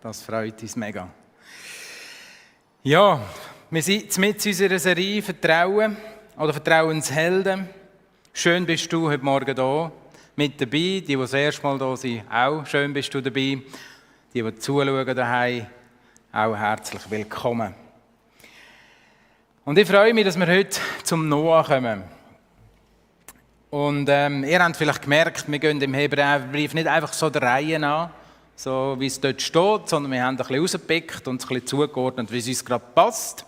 Das 0.00 0.22
freut 0.22 0.62
uns 0.62 0.76
mega. 0.76 1.08
Ja, 2.84 3.20
wir 3.70 3.82
sind 3.82 4.16
mit 4.18 4.46
unserer 4.46 4.78
Serie 4.78 5.20
Vertrauen 5.20 5.96
oder 6.36 6.52
Vertrauenshelden. 6.52 7.68
Schön 8.32 8.64
bist 8.64 8.92
du 8.92 9.08
heute 9.08 9.24
Morgen 9.24 9.56
da 9.56 9.90
mit 10.36 10.60
dabei. 10.60 10.70
Die, 10.70 11.02
die 11.02 11.16
das 11.16 11.32
erste 11.32 11.62
Mal 11.64 11.76
da 11.76 11.96
sind, 11.96 12.22
auch 12.30 12.64
schön 12.66 12.92
bist 12.92 13.12
du 13.14 13.20
dabei. 13.20 13.58
Die, 14.32 14.42
die 14.42 14.54
zuschauen 14.58 15.16
daheim, 15.16 15.66
auch 16.32 16.54
herzlich 16.54 17.10
willkommen. 17.10 17.74
Und 19.64 19.76
ich 19.76 19.88
freue 19.88 20.14
mich, 20.14 20.24
dass 20.24 20.38
wir 20.38 20.46
heute 20.46 20.78
zum 21.02 21.28
Noah 21.28 21.64
kommen. 21.64 22.04
Und 23.70 24.08
ähm, 24.08 24.44
ihr 24.44 24.62
habt 24.62 24.76
vielleicht 24.76 25.02
gemerkt, 25.02 25.50
wir 25.50 25.58
gehen 25.58 25.80
im 25.80 25.94
Hebräerbrief 25.94 26.74
nicht 26.74 26.86
einfach 26.86 27.12
so 27.12 27.28
der 27.28 27.42
Reihe 27.42 27.84
an 27.84 28.10
so 28.62 28.94
wie 28.96 29.06
es 29.06 29.20
dort 29.20 29.42
steht, 29.42 29.88
sondern 29.88 30.12
wir 30.12 30.22
haben 30.22 30.34
ein 30.34 30.36
bisschen 30.36 30.60
rausgepickt 30.60 31.26
und 31.26 31.42
es 31.42 31.48
ein 31.48 31.48
bisschen 31.48 31.66
zugeordnet, 31.66 32.30
wie 32.30 32.38
es 32.38 32.46
uns 32.46 32.64
gerade 32.64 32.84
passt. 32.94 33.44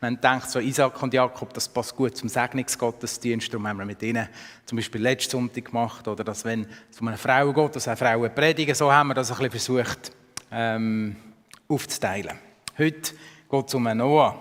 Wir 0.00 0.08
haben 0.08 0.16
gedacht, 0.16 0.50
so 0.50 0.58
Isaac 0.58 1.02
und 1.02 1.14
Jakob, 1.14 1.54
das 1.54 1.66
passt 1.66 1.96
gut 1.96 2.14
zum 2.14 2.28
Segnungsgottesdienst, 2.28 3.50
darum 3.50 3.66
haben 3.66 3.78
wir 3.78 3.86
mit 3.86 4.02
ihnen 4.02 4.28
zum 4.66 4.76
Beispiel 4.76 5.00
letzten 5.00 5.30
Sonntag 5.30 5.64
gemacht, 5.64 6.06
oder 6.06 6.24
dass 6.24 6.44
wenn 6.44 6.66
es 6.90 7.00
um 7.00 7.08
eine 7.08 7.16
Frau 7.16 7.54
geht, 7.54 7.74
dass 7.74 7.88
auch 7.88 7.96
Frauen 7.96 8.34
predigen, 8.34 8.74
so 8.74 8.92
haben 8.92 9.08
wir 9.08 9.14
das 9.14 9.30
ein 9.30 9.48
bisschen 9.50 9.80
versucht 9.80 10.12
ähm, 10.52 11.16
aufzuteilen. 11.66 12.38
Heute 12.76 13.14
geht 13.50 13.68
es 13.68 13.74
um 13.74 13.86
einen 13.86 14.00
Noah. 14.00 14.38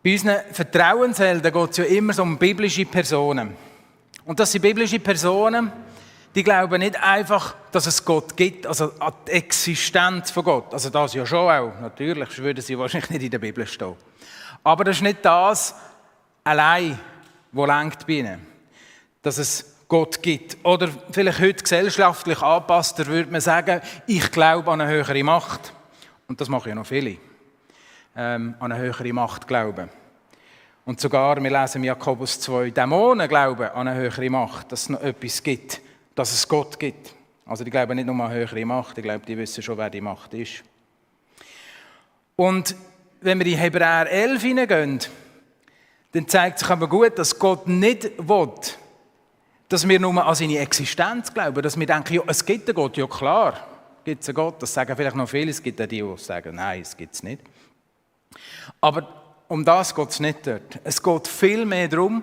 Bei 0.00 0.12
unseren 0.12 0.42
Vertrauenshelden 0.52 1.52
geht 1.52 1.70
es 1.72 1.76
ja 1.78 1.84
immer 1.86 2.12
so 2.12 2.22
um 2.22 2.38
biblische 2.38 2.84
Personen. 2.84 3.56
Und 4.24 4.38
das 4.38 4.52
sind 4.52 4.62
biblische 4.62 5.00
Personen, 5.00 5.72
die 6.36 6.44
glauben 6.44 6.80
nicht 6.80 7.02
einfach, 7.02 7.56
dass 7.72 7.86
es 7.86 8.04
Gott 8.04 8.36
gibt, 8.36 8.66
also 8.66 8.92
an 8.98 9.14
die 9.26 9.32
Existenz 9.32 10.30
von 10.30 10.44
Gott. 10.44 10.74
Also 10.74 10.90
das 10.90 11.14
ja 11.14 11.24
schon 11.24 11.50
auch, 11.50 11.80
natürlich, 11.80 12.28
sonst 12.28 12.42
würden 12.42 12.60
sie 12.60 12.78
wahrscheinlich 12.78 13.08
nicht 13.08 13.22
in 13.22 13.30
der 13.30 13.38
Bibel 13.38 13.66
stehen. 13.66 13.94
Aber 14.62 14.84
das 14.84 14.96
ist 14.96 15.02
nicht 15.02 15.24
das 15.24 15.74
allein, 16.44 16.98
was 17.52 17.66
lenkt 17.66 18.06
bei 18.06 18.12
ihnen. 18.12 18.46
Dass 19.22 19.38
es 19.38 19.76
Gott 19.88 20.22
gibt. 20.22 20.58
Oder 20.62 20.90
vielleicht 21.10 21.40
heute 21.40 21.62
gesellschaftlich 21.62 22.42
anpasst, 22.42 22.98
da 22.98 23.06
würde 23.06 23.32
man 23.32 23.40
sagen, 23.40 23.80
ich 24.06 24.30
glaube 24.30 24.70
an 24.70 24.82
eine 24.82 24.90
höhere 24.90 25.24
Macht. 25.24 25.72
Und 26.28 26.38
das 26.38 26.50
machen 26.50 26.68
ja 26.68 26.74
noch 26.74 26.86
viele. 26.86 27.16
Ähm, 28.14 28.56
an 28.60 28.72
eine 28.72 28.82
höhere 28.82 29.12
Macht 29.14 29.48
glauben. 29.48 29.88
Und 30.84 31.00
sogar, 31.00 31.42
wir 31.42 31.50
lesen 31.50 31.78
im 31.78 31.84
Jakobus 31.84 32.40
2, 32.40 32.70
Dämonen 32.72 33.26
glauben 33.26 33.70
an 33.70 33.88
eine 33.88 33.98
höhere 33.98 34.28
Macht, 34.28 34.70
dass 34.70 34.82
es 34.82 34.88
noch 34.90 35.00
etwas 35.00 35.42
gibt 35.42 35.80
dass 36.16 36.32
es 36.32 36.48
Gott 36.48 36.80
gibt. 36.80 37.14
Also 37.44 37.62
die 37.62 37.70
glauben 37.70 37.94
nicht 37.94 38.06
nur 38.06 38.24
an 38.24 38.32
höhere 38.32 38.64
Macht, 38.64 38.98
ich 38.98 39.04
glaube, 39.04 39.24
die 39.24 39.38
wissen 39.38 39.62
schon, 39.62 39.78
wer 39.78 39.88
die 39.88 40.00
Macht 40.00 40.34
ist. 40.34 40.64
Und 42.34 42.74
wenn 43.20 43.38
wir 43.38 43.46
in 43.46 43.58
Hebräer 43.58 44.10
11 44.10 44.42
hineingehen, 44.42 45.00
dann 46.12 46.26
zeigt 46.26 46.58
sich 46.58 46.68
aber 46.68 46.88
gut, 46.88 47.18
dass 47.18 47.38
Gott 47.38 47.68
nicht 47.68 48.10
will, 48.18 48.50
dass 49.68 49.86
wir 49.86 50.00
nur 50.00 50.24
an 50.24 50.34
seine 50.34 50.58
Existenz 50.58 51.32
glauben, 51.32 51.62
dass 51.62 51.78
wir 51.78 51.86
denken, 51.86 52.14
ja, 52.14 52.22
es 52.26 52.44
gibt 52.44 52.68
einen 52.68 52.74
Gott, 52.74 52.96
ja 52.96 53.06
klar, 53.06 53.66
gibt 54.04 54.22
es 54.22 54.28
einen 54.28 54.36
Gott, 54.36 54.62
das 54.62 54.72
sagen 54.72 54.96
vielleicht 54.96 55.16
noch 55.16 55.28
viele, 55.28 55.50
es 55.50 55.62
gibt 55.62 55.80
auch 55.80 55.86
die, 55.86 56.02
die 56.02 56.16
sagen, 56.16 56.56
nein, 56.56 56.80
es 56.80 56.96
gibt 56.96 57.14
es 57.14 57.22
nicht. 57.22 57.42
Aber 58.80 59.44
um 59.48 59.64
das 59.64 59.94
geht 59.94 60.08
es 60.08 60.20
nicht 60.20 60.46
dort. 60.46 60.80
Es 60.82 61.02
geht 61.02 61.28
vielmehr 61.28 61.88
darum, 61.88 62.22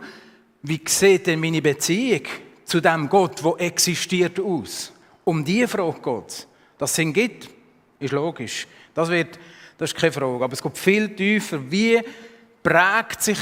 wie 0.61 0.81
sieht 0.85 1.27
denn 1.27 1.39
meine 1.39 1.61
Beziehung 1.61 2.23
zu 2.65 2.81
dem 2.81 3.09
Gott, 3.09 3.43
der 3.43 3.65
existiert, 3.65 4.39
aus? 4.39 4.91
Um 5.23 5.43
diese 5.43 5.67
Frage 5.67 5.99
geht 6.01 6.27
es. 6.27 6.47
Dass 6.77 6.91
es 6.91 6.99
ihn 6.99 7.13
gibt, 7.13 7.49
ist 7.99 8.11
logisch. 8.11 8.67
Das, 8.93 9.09
wird, 9.09 9.39
das 9.77 9.91
ist 9.91 9.99
keine 9.99 10.11
Frage. 10.11 10.43
Aber 10.43 10.53
es 10.53 10.61
geht 10.61 10.77
viel 10.77 11.15
tiefer. 11.15 11.59
Wie 11.71 12.01
prägt 12.61 13.21
sich 13.21 13.39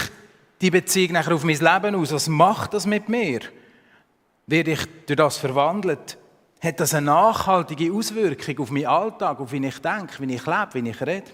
die 0.60 0.72
Beziehung 0.72 1.14
nachher 1.14 1.34
auf 1.34 1.44
mein 1.44 1.58
Leben 1.58 1.96
aus? 1.96 2.12
Was 2.12 2.28
macht 2.28 2.74
das 2.74 2.86
mit 2.86 3.10
mir? 3.10 3.40
Werde 4.48 4.72
ich 4.72 4.86
durch 5.06 5.18
das 5.18 5.38
verwandelt? 5.38 6.18
Hat 6.62 6.80
das 6.80 6.94
eine 6.94 7.08
nachhaltige 7.08 7.92
Auswirkung 7.92 8.60
auf 8.60 8.70
meinen 8.70 8.86
Alltag, 8.86 9.40
auf 9.40 9.52
wie 9.52 9.66
ich 9.66 9.80
denke, 9.80 10.20
wie 10.20 10.36
ich 10.36 10.46
lebe, 10.46 10.70
wie 10.74 10.90
ich 10.90 11.02
rede? 11.02 11.32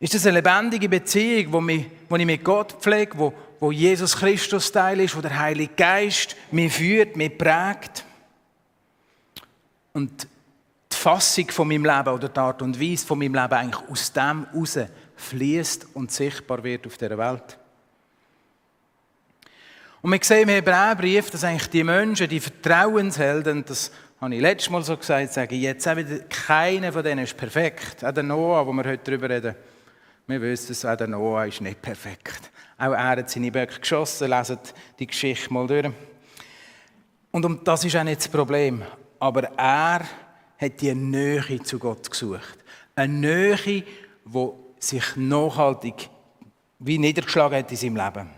Ist 0.00 0.14
das 0.14 0.26
eine 0.26 0.38
lebendige 0.38 0.88
Beziehung, 0.88 1.68
die 1.68 2.16
ich 2.16 2.26
mit 2.26 2.42
Gott 2.42 2.72
pflege, 2.80 3.18
wo, 3.18 3.34
wo 3.60 3.70
Jesus 3.70 4.16
Christus 4.16 4.72
Teil 4.72 5.00
ist, 5.00 5.14
wo 5.14 5.20
der 5.20 5.38
Heilige 5.38 5.74
Geist 5.74 6.36
mich 6.50 6.72
führt, 6.72 7.16
mich 7.16 7.36
prägt? 7.36 8.06
Und 9.92 10.26
die 10.90 10.96
Fassung 10.96 11.50
von 11.50 11.68
meinem 11.68 11.84
Leben 11.84 12.08
oder 12.08 12.30
die 12.30 12.40
Art 12.40 12.62
und 12.62 12.80
Weise 12.80 13.06
von 13.06 13.18
meinem 13.18 13.34
Leben 13.34 13.52
eigentlich 13.52 13.88
aus 13.90 14.10
dem 14.10 14.46
heraus 14.50 14.78
fließt 15.16 15.88
und 15.92 16.10
sichtbar 16.10 16.64
wird 16.64 16.86
auf 16.86 16.96
dieser 16.96 17.18
Welt. 17.18 17.58
Und 20.00 20.12
wir 20.12 20.20
sehen 20.22 20.48
im 20.48 20.48
Hebräerbrief, 20.48 21.30
dass 21.30 21.44
eigentlich 21.44 21.68
die 21.68 21.84
Menschen, 21.84 22.26
die 22.26 22.40
Vertrauenshelden, 22.40 23.66
das 23.66 23.92
habe 24.18 24.34
ich 24.34 24.40
letztes 24.40 24.70
Mal 24.70 24.82
so 24.82 24.96
gesagt, 24.96 25.34
sage 25.34 25.54
ich 25.54 25.62
jetzt 25.62 25.86
auch 25.86 25.96
wieder, 25.96 26.20
keiner 26.20 26.90
von 26.90 27.02
denen 27.02 27.24
ist 27.24 27.36
perfekt. 27.36 28.02
Auch 28.02 28.12
der 28.12 28.22
Noah, 28.22 28.66
wo 28.66 28.72
wir 28.72 28.84
heute 28.84 29.02
darüber 29.04 29.28
reden, 29.28 29.54
wir 30.30 30.40
wissen 30.40 30.72
es, 30.72 30.84
auch 30.84 30.96
der 30.96 31.08
Noah 31.08 31.46
ist 31.46 31.60
nicht 31.60 31.82
perfekt. 31.82 32.50
Auch 32.78 32.92
er 32.92 33.16
hat 33.16 33.30
seine 33.30 33.50
Böcke 33.50 33.80
geschossen, 33.80 34.30
lesen 34.30 34.58
die 34.98 35.06
Geschichte 35.06 35.52
mal 35.52 35.66
durch. 35.66 35.90
Und 37.30 37.66
das 37.66 37.84
ist 37.84 37.96
auch 37.96 38.04
nicht 38.04 38.20
das 38.20 38.28
Problem. 38.28 38.82
Aber 39.18 39.42
er 39.56 40.02
hat 40.58 40.80
die 40.80 40.94
Nähe 40.94 41.62
zu 41.62 41.78
Gott 41.78 42.10
gesucht. 42.10 42.58
Eine 42.94 43.12
Nähe, 43.12 43.56
die 44.24 44.48
sich 44.78 45.16
nachhaltig 45.16 46.08
wie 46.78 46.98
niedergeschlagen 46.98 47.58
hat 47.58 47.70
in 47.70 47.76
seinem 47.76 47.96
Leben. 47.96 48.30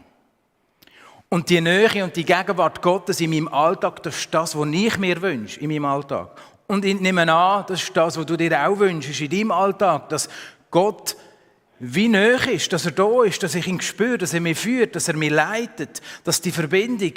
Und 1.29 1.49
die 1.49 1.61
Nähe 1.61 2.05
und 2.05 2.15
die 2.15 2.25
Gegenwart 2.25 2.83
Gottes 2.83 3.21
in 3.21 3.31
meinem 3.31 3.49
Alltag, 3.49 4.03
das 4.03 4.19
ist 4.19 4.35
das, 4.35 4.57
was 4.57 4.69
ich 4.69 4.99
mir 4.99 5.23
wünsche 5.23 5.61
in 5.61 5.69
meinem 5.69 5.87
Alltag. 5.87 6.31
Und 6.67 6.85
ich 6.85 7.01
nehme 7.01 7.33
an, 7.33 7.65
das 7.67 7.83
ist 7.83 7.97
das, 7.97 8.19
was 8.19 8.27
du 8.27 8.37
dir 8.37 8.69
auch 8.69 8.79
wünschst 8.79 9.21
in 9.21 9.31
deinem 9.31 9.51
Alltag, 9.51 10.09
dass 10.09 10.29
Gott 10.71 11.17
wie 11.85 12.07
nöch 12.07 12.47
ist, 12.47 12.73
dass 12.73 12.87
er 12.87 12.93
da 12.93 13.25
ist, 13.25 13.43
dass 13.43 13.57
ich 13.57 13.67
ihn 13.67 13.81
spüre, 13.81 14.17
dass 14.17 14.33
er 14.33 14.41
mich 14.41 14.57
führt, 14.57 14.95
dass 14.95 15.09
er 15.09 15.17
mich 15.17 15.31
leitet, 15.31 16.01
dass 16.23 16.41
die 16.41 16.53
Verbindung 16.53 17.13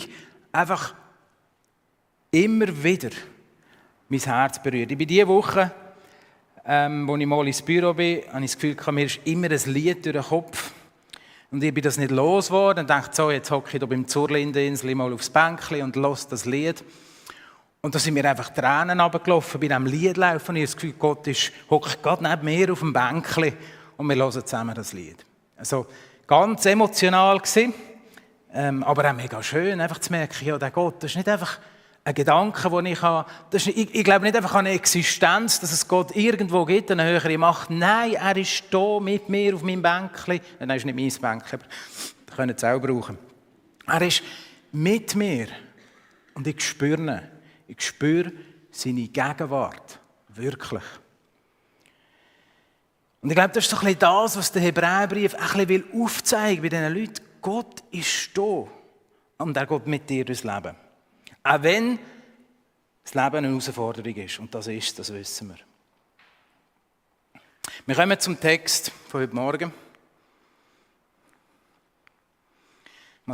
einfach 0.51 0.95
immer 2.31 2.83
wieder 2.83 3.11
mein 4.09 4.19
Herz 4.19 4.61
berührt. 4.63 4.89
Ich 4.89 4.97
bin 4.97 5.07
diese 5.07 5.27
Woche, 5.27 5.71
ähm, 6.65 7.07
als 7.07 7.19
ich 7.19 7.27
mal 7.27 7.45
ins 7.45 7.61
Büro 7.61 7.93
bin, 7.93 8.23
habe 8.33 8.43
ich 8.43 8.53
das 8.53 8.59
Gefühl, 8.59 8.93
mir 8.93 9.05
ist 9.05 9.19
immer 9.25 9.51
ein 9.51 9.61
Lied 9.71 10.03
durch 10.03 10.15
den 10.15 10.23
Kopf. 10.23 10.71
Und 11.51 11.63
ich 11.63 11.71
bin 11.71 11.83
das 11.83 11.97
nicht 11.97 12.09
los 12.09 12.47
geworden 12.47 12.79
und 12.79 12.89
dachte, 12.89 13.15
so, 13.15 13.29
jetzt 13.29 13.51
hocke 13.51 13.67
ich 13.67 13.77
hier 13.77 13.87
beim 13.87 14.07
Zurlindeninsel 14.07 14.95
mal 14.95 15.13
aufs 15.13 15.29
Bänkchen 15.29 15.83
und 15.83 15.95
los 15.95 16.27
das 16.27 16.45
Lied. 16.45 16.83
Und 17.81 17.93
da 17.93 17.99
sind 17.99 18.15
mir 18.15 18.27
einfach 18.27 18.49
Tränen 18.49 18.99
runtergelaufen 18.99 19.59
bei 19.59 19.67
diesem 19.67 19.85
Liedlaufen. 19.85 20.55
Und 20.55 20.55
ich 20.55 20.63
habe 20.63 20.73
das 20.73 20.75
Gefühl, 20.75 20.93
Gott 20.97 21.27
ist, 21.27 21.51
hockt 21.69 22.01
gerade 22.01 22.23
neben 22.23 22.45
mir 22.45 22.71
auf 22.71 22.79
dem 22.79 22.93
Bänkchen 22.93 23.53
und 23.97 24.07
wir 24.07 24.15
hören 24.15 24.31
zusammen 24.31 24.75
das 24.75 24.93
Lied. 24.93 25.25
Also 25.57 25.87
ganz 26.27 26.65
emotional 26.65 27.39
gewesen, 27.39 27.73
ähm, 28.53 28.83
aber 28.83 29.09
auch 29.09 29.15
mega 29.15 29.41
schön, 29.43 29.79
einfach 29.81 29.99
zu 29.99 30.11
merken, 30.11 30.45
ja, 30.45 30.57
der 30.57 30.71
Gott, 30.71 31.03
das 31.03 31.11
ist 31.11 31.17
nicht 31.17 31.29
einfach 31.29 31.59
ein 32.03 32.13
Gedanke, 32.13 32.69
den 32.69 32.85
ich 32.85 33.01
habe. 33.01 33.29
Das 33.49 33.65
ist, 33.65 33.75
ich, 33.75 33.93
ich 33.93 34.03
glaube 34.03 34.25
nicht 34.25 34.35
einfach 34.35 34.53
an 34.53 34.67
eine 34.67 34.75
Existenz, 34.75 35.59
dass 35.59 35.71
es 35.71 35.87
Gott 35.87 36.15
irgendwo 36.15 36.63
gibt, 36.63 36.91
eine 36.91 37.03
höhere 37.03 37.37
Macht. 37.37 37.71
Nein, 37.71 38.13
er 38.13 38.37
ist 38.37 38.63
da 38.69 38.99
mit 38.99 39.27
mir 39.27 39.55
auf 39.55 39.63
meinem 39.63 39.81
Bänkchen. 39.81 40.39
Nein, 40.59 40.69
das 40.69 40.77
ist 40.77 40.85
nicht 40.85 41.21
mein 41.21 41.39
Bänkchen, 41.39 41.59
aber 41.59 41.69
wir 42.27 42.35
können 42.35 42.55
es 42.55 42.63
auch 42.63 42.79
brauchen. 42.79 43.17
Er 43.87 44.01
ist 44.01 44.21
mit 44.71 45.15
mir 45.15 45.47
und 46.35 46.45
ich 46.45 46.63
spüre 46.63 47.01
ihn. 47.01 47.21
Ich 47.67 47.81
spüre 47.81 48.31
seine 48.71 49.07
Gegenwart. 49.07 49.99
Wirklich. 50.29 50.83
Und 53.25 53.31
ich 53.31 53.37
glaube, 53.37 53.53
das 53.55 53.63
ist 53.63 53.71
so 53.71 53.77
ein 53.77 53.85
bisschen 53.85 53.99
das, 54.01 54.37
was 54.37 54.51
der 54.51 54.61
Hebräerbrief 54.61 55.33
ein 55.33 55.65
bisschen 55.65 55.99
aufzeigen 55.99 56.61
will 56.61 56.69
bei 56.69 56.77
diesen 56.77 56.95
Leuten. 56.95 57.25
Gott 57.41 57.83
ist 57.89 58.37
da 58.37 58.67
und 59.39 59.57
er 59.57 59.65
geht 59.65 59.87
mit 59.87 60.07
dir 60.07 60.23
durchs 60.23 60.43
Leben. 60.43 60.75
Auch 61.41 61.63
wenn 61.63 61.97
das 63.03 63.15
Leben 63.15 63.37
eine 63.37 63.47
Herausforderung 63.47 64.15
ist. 64.15 64.37
Und 64.37 64.53
das 64.53 64.67
ist 64.67 64.99
das 64.99 65.11
wissen 65.11 65.47
wir. 65.47 65.57
Wir 67.87 67.95
kommen 67.95 68.19
zum 68.19 68.39
Text 68.39 68.91
von 69.09 69.21
heute 69.21 69.33
Morgen. 69.33 69.73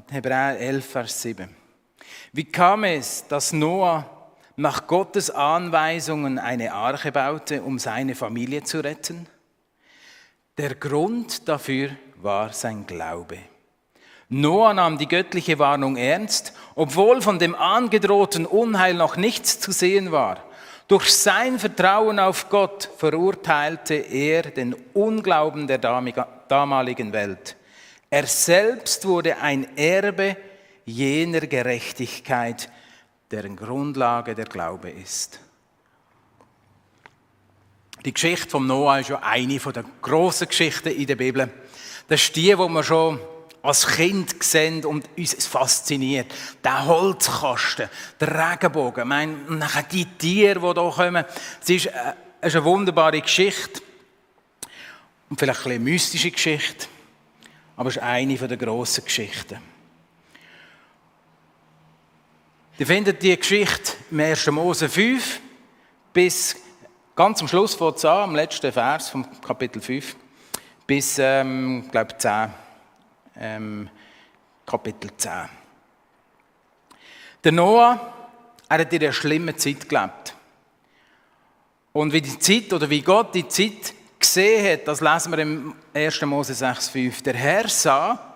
Hebräer 0.09 0.57
11, 0.57 0.85
Vers 0.85 1.21
7. 1.21 1.53
Wie 2.31 2.45
kam 2.45 2.85
es, 2.85 3.27
dass 3.27 3.51
Noah 3.51 4.09
nach 4.55 4.87
Gottes 4.87 5.29
Anweisungen 5.29 6.39
eine 6.39 6.71
Arche 6.71 7.11
baute, 7.11 7.61
um 7.61 7.77
seine 7.77 8.15
Familie 8.15 8.63
zu 8.63 8.81
retten? 8.81 9.27
Der 10.57 10.75
Grund 10.75 11.47
dafür 11.47 11.91
war 12.17 12.51
sein 12.51 12.85
Glaube. 12.85 13.37
Noah 14.27 14.73
nahm 14.73 14.97
die 14.97 15.07
göttliche 15.07 15.59
Warnung 15.59 15.95
ernst, 15.95 16.53
obwohl 16.75 17.21
von 17.21 17.39
dem 17.39 17.55
angedrohten 17.55 18.45
Unheil 18.45 18.93
noch 18.93 19.15
nichts 19.15 19.59
zu 19.59 19.71
sehen 19.71 20.11
war. 20.11 20.43
Durch 20.87 21.13
sein 21.13 21.57
Vertrauen 21.57 22.19
auf 22.19 22.49
Gott 22.49 22.89
verurteilte 22.97 23.93
er 23.93 24.43
den 24.43 24.75
Unglauben 24.93 25.67
der 25.67 25.77
damaligen 25.77 27.13
Welt. 27.13 27.55
Er 28.09 28.27
selbst 28.27 29.07
wurde 29.07 29.37
ein 29.37 29.77
Erbe 29.77 30.35
jener 30.83 31.41
Gerechtigkeit, 31.41 32.69
deren 33.31 33.55
Grundlage 33.55 34.35
der 34.35 34.45
Glaube 34.45 34.89
ist. 34.89 35.39
Die 38.05 38.13
Geschichte 38.13 38.49
von 38.49 38.65
Noah 38.65 38.99
ist 38.99 39.09
ja 39.09 39.19
eine 39.19 39.57
der 39.57 39.85
grossen 40.01 40.47
Geschichten 40.47 40.89
in 40.89 41.05
der 41.05 41.15
Bibel. 41.15 41.51
Das 42.07 42.21
ist 42.23 42.35
die, 42.35 42.57
wo 42.57 42.67
wir 42.67 42.83
schon 42.83 43.19
als 43.61 43.85
Kind 43.85 44.43
sehen 44.43 44.83
und 44.85 45.07
uns 45.15 45.45
fasziniert. 45.45 46.33
Der 46.63 46.85
Holzkasten, 46.85 47.89
der 48.19 48.51
Regenbogen, 48.51 49.07
mein, 49.07 49.57
nachher 49.57 49.83
die 49.83 50.05
Tiere, 50.05 50.73
die 50.73 50.81
hier 50.81 50.91
kommen. 50.91 51.25
Es 51.61 51.69
ist, 51.69 51.85
äh, 51.85 52.13
ist 52.41 52.55
eine 52.55 52.65
wunderbare 52.65 53.21
Geschichte 53.21 53.81
und 55.29 55.39
vielleicht 55.39 55.65
eine 55.65 55.79
mystische 55.79 56.31
Geschichte, 56.31 56.87
aber 57.77 57.89
es 57.89 57.97
ist 57.97 58.01
eine 58.01 58.35
der 58.35 58.57
grossen 58.57 59.05
Geschichten. 59.05 59.59
Ihr 62.79 62.87
findet 62.87 63.21
die 63.21 63.37
Geschichte 63.37 63.93
im 64.09 64.21
1. 64.21 64.47
Mose 64.47 64.89
5 64.89 65.39
bis 66.13 66.55
ganz 67.15 67.41
am 67.41 67.47
Schluss 67.47 67.75
von 67.75 67.93
an, 67.93 68.05
am 68.05 68.35
letzten 68.35 68.71
Vers 68.71 69.09
vom 69.09 69.25
Kapitel 69.41 69.81
5, 69.81 70.15
bis, 70.87 71.17
ähm, 71.19 71.89
glaube 71.91 72.17
10 72.17 72.49
ähm, 73.37 73.89
Kapitel 74.65 75.09
10. 75.15 75.31
Der 77.43 77.51
Noah, 77.51 77.99
er 78.69 78.79
hat 78.79 78.93
in 78.93 79.01
einer 79.01 79.13
schlimmen 79.13 79.57
Zeit 79.57 79.89
gelebt. 79.89 80.35
Und 81.93 82.13
wie 82.13 82.21
die 82.21 82.39
Zeit 82.39 82.71
oder 82.71 82.89
wie 82.89 83.01
Gott 83.01 83.35
die 83.35 83.47
Zeit 83.47 83.93
gesehen 84.19 84.71
hat, 84.71 84.87
das 84.87 85.01
lesen 85.01 85.31
wir 85.31 85.39
im 85.39 85.75
1. 85.93 86.21
Mose 86.21 86.53
6,5. 86.53 87.23
Der 87.23 87.33
Herr 87.33 87.67
sah, 87.67 88.30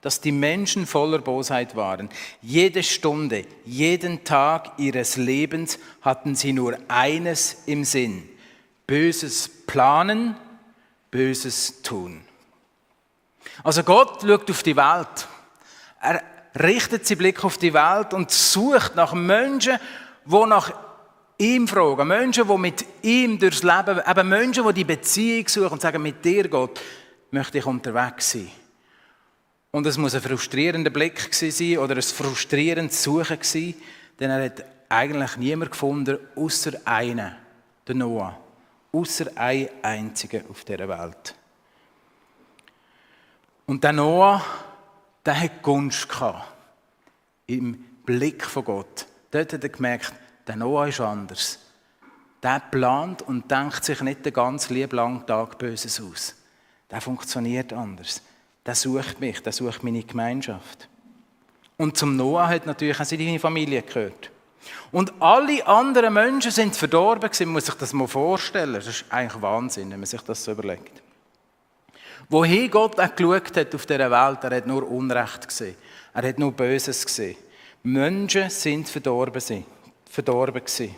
dass 0.00 0.20
die 0.20 0.32
Menschen 0.32 0.86
voller 0.86 1.18
Bosheit 1.18 1.74
waren. 1.74 2.08
Jede 2.40 2.82
Stunde, 2.82 3.44
jeden 3.64 4.24
Tag 4.24 4.72
ihres 4.78 5.16
Lebens 5.16 5.78
hatten 6.02 6.34
sie 6.34 6.52
nur 6.52 6.78
eines 6.88 7.62
im 7.66 7.84
Sinn. 7.84 8.28
Böses 8.86 9.48
planen, 9.66 10.36
Böses 11.10 11.82
tun. 11.82 12.22
Also 13.64 13.82
Gott 13.82 14.22
schaut 14.22 14.50
auf 14.50 14.62
die 14.62 14.76
Welt. 14.76 15.28
Er 16.00 16.22
richtet 16.58 17.06
seinen 17.06 17.18
Blick 17.18 17.44
auf 17.44 17.58
die 17.58 17.74
Welt 17.74 18.14
und 18.14 18.30
sucht 18.30 18.94
nach 18.94 19.14
Menschen, 19.14 19.78
die 20.24 20.46
nach 20.46 20.72
ihm 21.38 21.66
fragen. 21.66 22.08
Menschen, 22.08 22.46
die 22.46 22.58
mit 22.58 22.84
ihm 23.02 23.38
durchs 23.38 23.62
Leben, 23.62 24.00
eben 24.08 24.28
Menschen, 24.28 24.66
die 24.66 24.74
die 24.74 24.84
Beziehung 24.84 25.48
suchen 25.48 25.72
und 25.72 25.82
sagen, 25.82 26.02
mit 26.02 26.24
dir, 26.24 26.48
Gott, 26.48 26.80
möchte 27.30 27.58
ich 27.58 27.66
unterwegs 27.66 28.32
sein. 28.32 28.50
Und 29.70 29.86
es 29.86 29.98
muss 29.98 30.14
ein 30.14 30.22
frustrierender 30.22 30.90
Blick 30.90 31.32
sein 31.34 31.78
oder 31.78 31.96
ein 31.96 32.02
frustrierendes 32.02 33.02
Suchen 33.02 33.38
sein, 33.42 33.74
denn 34.18 34.30
er 34.30 34.44
hat 34.44 34.64
eigentlich 34.88 35.36
niemand 35.36 35.72
gefunden, 35.72 36.18
außer 36.34 36.72
einen, 36.84 37.36
der 37.86 37.94
Noah. 37.94 38.38
Außer 38.90 39.26
einen 39.36 39.68
einzigen 39.82 40.48
auf 40.48 40.64
dieser 40.64 40.88
Welt. 40.88 41.34
Und 43.66 43.84
der 43.84 43.92
Noah, 43.92 44.42
der 45.24 45.40
hat 45.40 45.62
Gunst 45.62 46.08
gehabt. 46.08 46.50
Im 47.46 47.74
Blick 48.04 48.44
von 48.44 48.64
Gott. 48.64 49.06
Dort 49.30 49.52
hat 49.52 49.62
er 49.62 49.68
gemerkt, 49.68 50.14
der 50.46 50.56
Noah 50.56 50.88
ist 50.88 51.00
anders. 51.00 51.58
Der 52.42 52.60
plant 52.60 53.20
und 53.22 53.50
denkt 53.50 53.84
sich 53.84 54.00
nicht 54.00 54.24
den 54.24 54.32
ganzen 54.32 54.74
lieben 54.74 54.96
langen 54.96 55.26
Tag 55.26 55.58
Böses 55.58 56.00
aus. 56.00 56.34
Der 56.90 57.02
funktioniert 57.02 57.74
anders. 57.74 58.22
Der 58.68 58.74
sucht 58.74 59.18
mich, 59.18 59.42
der 59.42 59.52
sucht 59.52 59.82
meine 59.82 60.02
Gemeinschaft. 60.02 60.90
Und 61.78 61.96
zum 61.96 62.16
Noah 62.16 62.48
hat 62.48 62.66
natürlich 62.66 63.00
auch 63.00 63.04
seine 63.06 63.38
Familie 63.38 63.80
gehört. 63.80 64.30
Und 64.92 65.10
alle 65.20 65.66
anderen 65.66 66.12
Menschen 66.12 66.50
sind 66.50 66.76
verdorben 66.76 67.30
gewesen, 67.30 67.46
man 67.46 67.54
muss 67.54 67.64
sich 67.64 67.76
das 67.76 67.94
mal 67.94 68.06
vorstellen. 68.06 68.74
Das 68.74 68.86
ist 68.86 69.06
eigentlich 69.08 69.40
Wahnsinn, 69.40 69.90
wenn 69.90 70.00
man 70.00 70.06
sich 70.06 70.20
das 70.20 70.44
so 70.44 70.52
überlegt. 70.52 71.00
Wohin 72.28 72.70
Gott 72.70 73.00
auch 73.00 73.16
geschaut 73.16 73.56
hat 73.56 73.74
auf 73.74 73.86
dieser 73.86 74.10
Welt, 74.10 74.44
er 74.44 74.56
hat 74.58 74.66
nur 74.66 74.86
Unrecht 74.86 75.48
gesehen. 75.48 75.76
Er 76.12 76.28
hat 76.28 76.38
nur 76.38 76.52
Böses 76.52 77.06
gesehen. 77.06 77.36
Menschen 77.82 78.50
sind 78.50 78.86
verdorben, 78.86 79.64
verdorben 80.10 80.62
gewesen. 80.62 80.94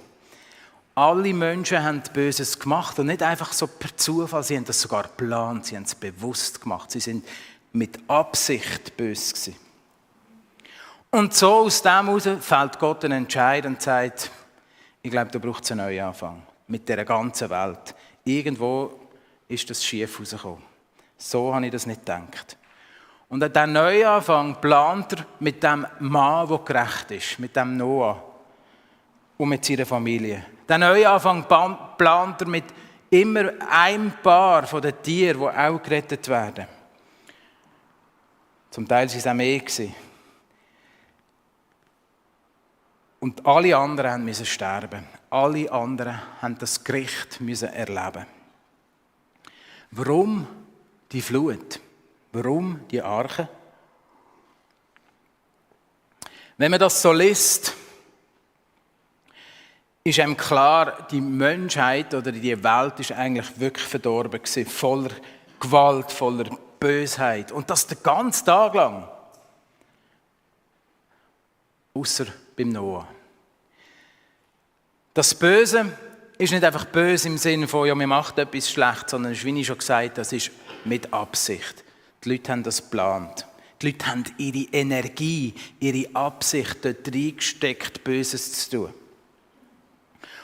Alle 0.97 1.33
Menschen 1.33 1.83
haben 1.83 2.03
Böses 2.13 2.59
gemacht 2.59 2.99
und 2.99 3.07
nicht 3.07 3.23
einfach 3.23 3.53
so 3.53 3.69
per 3.69 3.97
Zufall, 3.97 4.43
sie 4.43 4.57
haben 4.57 4.65
das 4.65 4.81
sogar 4.81 5.05
geplant, 5.05 5.67
sie 5.67 5.77
haben 5.77 5.85
es 5.85 5.95
bewusst 5.95 6.61
gemacht, 6.61 6.91
sie 6.91 7.01
sind 7.01 7.25
mit 7.73 7.99
Absicht 8.09 8.97
böse 8.97 9.35
gewesen. 9.35 9.57
Und 11.11 11.35
so 11.35 11.53
aus 11.53 11.83
dem 11.83 12.07
heraus 12.07 12.29
fällt 12.41 12.79
Gott 12.79 13.05
einen 13.05 13.25
Entscheid 13.25 13.67
und 13.67 13.83
sagt, 13.83 14.31
ich 15.03 15.11
glaube, 15.11 15.31
da 15.31 15.39
braucht 15.39 15.65
es 15.65 15.73
einen 15.73 15.87
Neuanfang 15.87 16.43
mit 16.69 16.89
der 16.89 17.05
ganzen 17.05 17.51
Welt. 17.51 17.95
Irgendwo 18.25 18.93
ist 19.49 19.69
das 19.69 19.85
schief 19.85 20.21
rausgekommen. 20.21 20.63
So 21.17 21.55
habe 21.55 21.67
ich 21.67 21.73
das 21.73 21.87
nicht 21.87 22.01
gedacht. 22.01 22.57
Und 23.29 23.43
an 23.43 23.53
diesem 23.53 23.73
Neuanfang 23.73 24.61
plant 24.61 25.13
er 25.13 25.27
mit 25.41 25.63
dem 25.63 25.87
Mann, 26.01 26.49
der 26.49 26.59
gerecht 26.59 27.11
ist, 27.11 27.39
mit 27.39 27.55
dem 27.55 27.77
Noah 27.77 28.23
und 29.37 29.49
mit 29.49 29.65
seiner 29.65 29.87
Familie. 29.87 30.45
Den 30.69 30.81
Neuanfang 30.81 31.47
plant 31.97 32.41
er 32.41 32.49
mit 32.49 32.65
immer 33.11 33.51
einem 33.69 34.13
Paar 34.23 34.67
von 34.67 34.83
den 34.83 35.01
Tieren, 35.03 35.41
die 35.41 35.59
auch 35.59 35.83
gerettet 35.83 36.29
werden. 36.29 36.67
Zum 38.71 38.87
Teil 38.87 39.09
waren 39.09 39.19
es 39.19 39.27
auch 39.27 39.35
mehr. 39.35 39.63
Und 43.19 43.45
alle 43.45 43.77
anderen 43.77 44.25
mussten 44.25 44.47
sterben. 44.47 45.05
Alle 45.29 45.71
anderen 45.71 46.21
mussten 46.41 46.59
das 46.59 46.83
Gericht 46.83 47.41
erleben. 47.41 48.27
Warum 49.91 50.47
die 51.13 51.21
Flut. 51.21 51.81
Warum 52.33 52.81
die 52.89 53.03
Arche? 53.03 53.49
Wenn 56.57 56.71
man 56.71 56.79
das 56.81 57.03
so 57.03 57.13
liest, 57.13 57.75
ist 60.05 60.21
einem 60.21 60.37
klar, 60.37 61.07
die 61.11 61.21
Menschheit 61.21 62.15
oder 62.15 62.33
die 62.33 62.63
Welt 62.63 63.01
ist 63.01 63.13
eigentlich 63.13 63.59
wirklich 63.59 63.87
verdorben 63.87 64.43
gewesen, 64.43 64.67
voller 64.67 65.11
Gewalt, 65.59 66.11
voller 66.11 66.47
Bösheit. 66.81 67.53
Und 67.53 67.71
das 67.71 67.87
den 67.87 68.03
ganzen 68.03 68.47
Tag 68.47 68.75
lang. 68.75 69.07
Außer 71.95 72.27
beim 72.57 72.71
Noah. 72.71 73.07
Das 75.15 75.35
Böse 75.35 75.93
ist 76.39 76.53
nicht 76.53 76.65
einfach 76.65 76.87
böse 76.87 77.29
im 77.29 77.37
Sinne 77.37 77.69
von, 77.69 77.87
ja, 77.87 77.95
wir 77.95 78.07
machen 78.07 78.39
etwas 78.39 78.71
schlecht, 78.71 79.11
sondern, 79.11 79.33
wie 79.33 79.61
ich 79.61 79.67
schon 79.67 79.79
gesagt 79.79 80.17
das 80.17 80.33
ist 80.33 80.51
mit 80.85 81.13
Absicht. 81.13 81.85
Die 82.25 82.31
Leute 82.31 82.53
haben 82.53 82.63
das 82.63 82.83
geplant. 82.83 83.47
Die 83.83 83.91
Leute 83.91 84.07
haben 84.07 84.25
ihre 84.39 84.73
Energie, 84.73 85.55
ihre 85.81 86.15
Absicht 86.15 86.85
dort 86.85 87.07
reingesteckt, 87.09 88.05
Böses 88.05 88.53
zu 88.53 88.71
tun. 88.71 88.95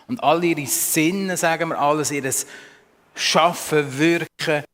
Und 0.06 0.22
all 0.22 0.42
ihre 0.44 0.66
Sinne, 0.66 1.36
sagen 1.36 1.70
wir, 1.70 1.78
alles 1.78 2.10
ihres 2.10 2.46
Schaffen, 3.14 3.98
Wirken, 3.98 4.64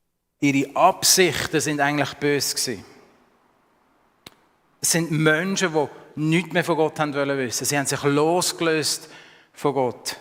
ihre 0.43 0.77
Absichten 0.77 1.61
sind 1.61 1.81
eigentlich 1.81 2.13
böse 2.15 2.55
gewesen. 2.55 2.85
Es 4.83 4.93
sind 4.93 5.11
Menschen, 5.11 5.73
die 5.73 5.89
nichts 6.21 6.53
mehr 6.53 6.65
von 6.65 6.77
Gott 6.77 6.99
haben 7.01 7.15
wollen 7.15 7.39
wissen. 7.39 7.65
Sie 7.65 7.79
haben 7.79 7.87
sich 7.87 8.03
losgelöst 8.03 9.09
von 9.55 9.73
Gott 9.73 10.17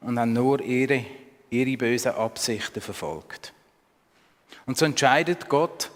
und 0.00 0.18
haben 0.18 0.32
nur 0.32 0.62
ihre 0.62 1.04
ihre 1.50 1.76
bösen 1.76 2.12
Absichten 2.12 2.80
verfolgt. 2.80 3.52
Und 4.66 4.76
so 4.76 4.84
entscheidet 4.84 5.48
Gott 5.48 5.90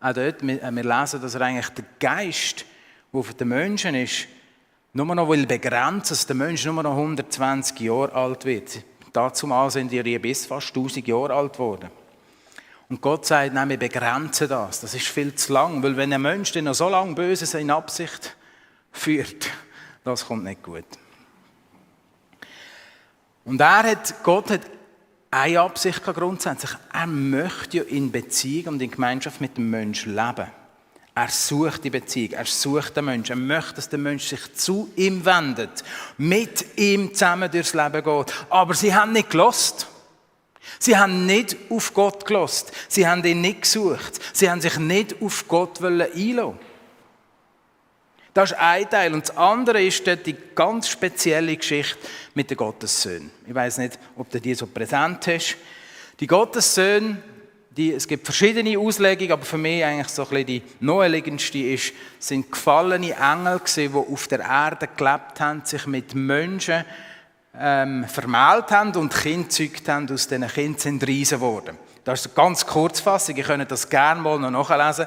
auch 0.00 0.12
dort, 0.12 0.42
wir 0.42 0.58
lesen, 0.58 1.22
dass 1.22 1.34
er 1.34 1.40
eigentlich 1.42 1.68
der 1.70 1.84
Geist, 1.98 2.64
der 3.12 3.22
für 3.22 3.34
den 3.34 3.48
Menschen 3.48 3.94
ist, 3.94 4.26
nur 4.92 5.12
noch 5.14 5.28
will 5.28 5.46
begrenzen, 5.46 6.10
dass 6.10 6.26
der 6.26 6.36
Mensch 6.36 6.64
nur 6.64 6.82
noch 6.82 6.92
120 6.92 7.80
Jahre 7.80 8.12
alt 8.12 8.44
wird. 8.44 8.84
Dazu 9.14 9.46
mal 9.46 9.70
sind 9.70 9.92
die 9.92 10.18
bis 10.18 10.44
fast 10.44 10.70
1000 10.70 11.06
Jahre 11.06 11.34
alt 11.34 11.52
geworden. 11.52 11.88
Und 12.88 13.00
Gott 13.00 13.24
sagt, 13.24 13.54
nein, 13.54 13.68
wir 13.68 13.78
begrenzen 13.78 14.48
das. 14.48 14.80
Das 14.80 14.92
ist 14.92 15.06
viel 15.06 15.32
zu 15.36 15.52
lang, 15.52 15.82
weil 15.84 15.96
wenn 15.96 16.12
ein 16.12 16.20
Mensch 16.20 16.50
den 16.50 16.64
noch 16.64 16.74
so 16.74 16.88
lange 16.88 17.14
Böses 17.14 17.54
in 17.54 17.70
Absicht 17.70 18.36
führt, 18.90 19.48
das 20.04 20.26
kommt 20.26 20.42
nicht 20.42 20.64
gut. 20.64 20.84
Und 23.44 23.60
er 23.60 23.84
hat, 23.84 24.22
Gott 24.24 24.50
hat 24.50 24.62
eine 25.30 25.60
Absicht 25.60 26.02
grundsätzlich. 26.02 26.72
Er 26.92 27.06
möchte 27.06 27.76
ja 27.76 27.82
in 27.84 28.10
Beziehung 28.10 28.74
und 28.74 28.82
in 28.82 28.90
Gemeinschaft 28.90 29.40
mit 29.40 29.56
dem 29.56 29.70
Menschen 29.70 30.16
leben. 30.16 30.50
Er 31.16 31.28
sucht 31.28 31.84
die 31.84 31.90
Beziehung, 31.90 32.32
er 32.32 32.44
sucht 32.44 32.96
den 32.96 33.04
Menschen, 33.04 33.32
er 33.32 33.36
möchte, 33.36 33.74
dass 33.74 33.88
der 33.88 34.00
Mensch 34.00 34.24
sich 34.24 34.52
zu 34.54 34.90
ihm 34.96 35.24
wendet, 35.24 35.84
mit 36.18 36.76
ihm 36.76 37.14
zusammen 37.14 37.48
durchs 37.48 37.72
Leben 37.72 38.02
geht. 38.02 38.34
Aber 38.50 38.74
sie 38.74 38.92
haben 38.92 39.12
nicht 39.12 39.30
gelost. 39.30 39.86
Sie 40.80 40.96
haben 40.96 41.24
nicht 41.26 41.56
auf 41.70 41.94
Gott 41.94 42.24
gelost. 42.26 42.72
Sie 42.88 43.06
haben 43.06 43.22
ihn 43.24 43.42
nicht 43.42 43.62
gesucht. 43.62 44.20
Sie 44.32 44.50
haben 44.50 44.60
sich 44.60 44.76
nicht 44.78 45.22
auf 45.22 45.46
Gott 45.46 45.80
einlassen 45.80 46.58
Das 48.32 48.50
ist 48.50 48.58
ein 48.58 48.90
Teil. 48.90 49.14
Und 49.14 49.28
das 49.28 49.36
andere 49.36 49.82
ist 49.84 50.04
dort 50.06 50.26
die 50.26 50.36
ganz 50.54 50.88
spezielle 50.88 51.56
Geschichte 51.56 51.98
mit 52.34 52.50
den 52.50 52.56
Gottessöhnen. 52.56 53.30
Ich 53.46 53.54
weiß 53.54 53.78
nicht, 53.78 54.00
ob 54.16 54.30
du 54.30 54.40
die 54.40 54.54
so 54.54 54.66
präsent 54.66 55.26
hast. 55.28 55.56
Die 56.18 56.26
Gottessöhne, 56.26 57.22
die, 57.76 57.92
es 57.92 58.06
gibt 58.06 58.24
verschiedene 58.24 58.78
Auslegungen, 58.78 59.32
aber 59.32 59.44
für 59.44 59.58
mich 59.58 59.84
eigentlich 59.84 60.08
so 60.08 60.22
ein 60.22 60.28
bisschen 60.28 60.46
die 60.46 60.62
naheliegendste 60.80 61.58
ist, 61.58 61.92
sind 62.18 62.50
gefallene 62.50 63.14
Engel 63.16 63.58
gewesen, 63.58 63.92
die 63.92 64.12
auf 64.12 64.28
der 64.28 64.40
Erde 64.40 64.88
gelebt 64.96 65.40
haben, 65.40 65.64
sich 65.64 65.86
mit 65.86 66.14
Menschen 66.14 66.84
ähm, 67.58 68.04
vermählt 68.06 68.70
haben 68.70 68.94
und 68.96 69.14
Kinder 69.14 69.48
gezeugt 69.48 69.88
haben. 69.88 70.10
Aus 70.10 70.28
diesen 70.28 70.46
Kindern 70.46 70.78
sind 70.78 71.06
Riesen 71.06 71.38
geworden. 71.38 71.76
Das 72.04 72.20
ist 72.20 72.26
eine 72.26 72.34
ganz 72.34 72.66
Kurzfassung, 72.66 73.34
ihr 73.36 73.44
könnt 73.44 73.70
das 73.70 73.88
gerne 73.88 74.20
mal 74.20 74.38
noch 74.38 74.50
nachlesen. 74.50 75.06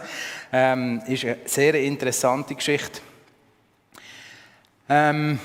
Ähm, 0.52 1.02
ist 1.08 1.24
eine 1.24 1.38
sehr 1.46 1.76
interessante 1.76 2.56
Geschichte. 2.56 3.02
Ähm, 4.90 5.40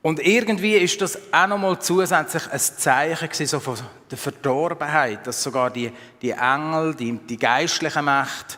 und 0.00 0.20
irgendwie 0.20 0.76
ist 0.76 1.00
das 1.00 1.18
auch 1.32 1.48
nochmal 1.48 1.80
zusätzlich 1.80 2.50
ein 2.50 2.60
Zeichen 2.60 3.46
so 3.46 3.58
von 3.58 3.76
der 4.10 4.18
Verdorbenheit, 4.18 5.26
dass 5.26 5.42
sogar 5.42 5.70
die, 5.70 5.92
die 6.22 6.30
Engel, 6.30 6.94
die, 6.94 7.18
die 7.18 7.36
geistlichen 7.36 8.04
Mächte, 8.04 8.56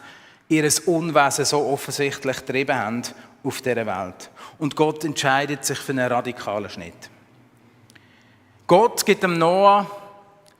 ihr 0.48 0.68
Unwesen 0.86 1.44
so 1.44 1.66
offensichtlich 1.66 2.36
getrieben 2.38 2.76
haben 2.76 3.02
auf 3.42 3.62
dieser 3.62 3.86
Welt. 3.86 4.30
Und 4.58 4.76
Gott 4.76 5.04
entscheidet 5.04 5.64
sich 5.64 5.78
für 5.78 5.92
einen 5.92 6.12
radikalen 6.12 6.68
Schnitt. 6.68 7.08
Gott 8.66 9.04
gibt 9.06 9.22
dem 9.22 9.38
Noah 9.38 9.86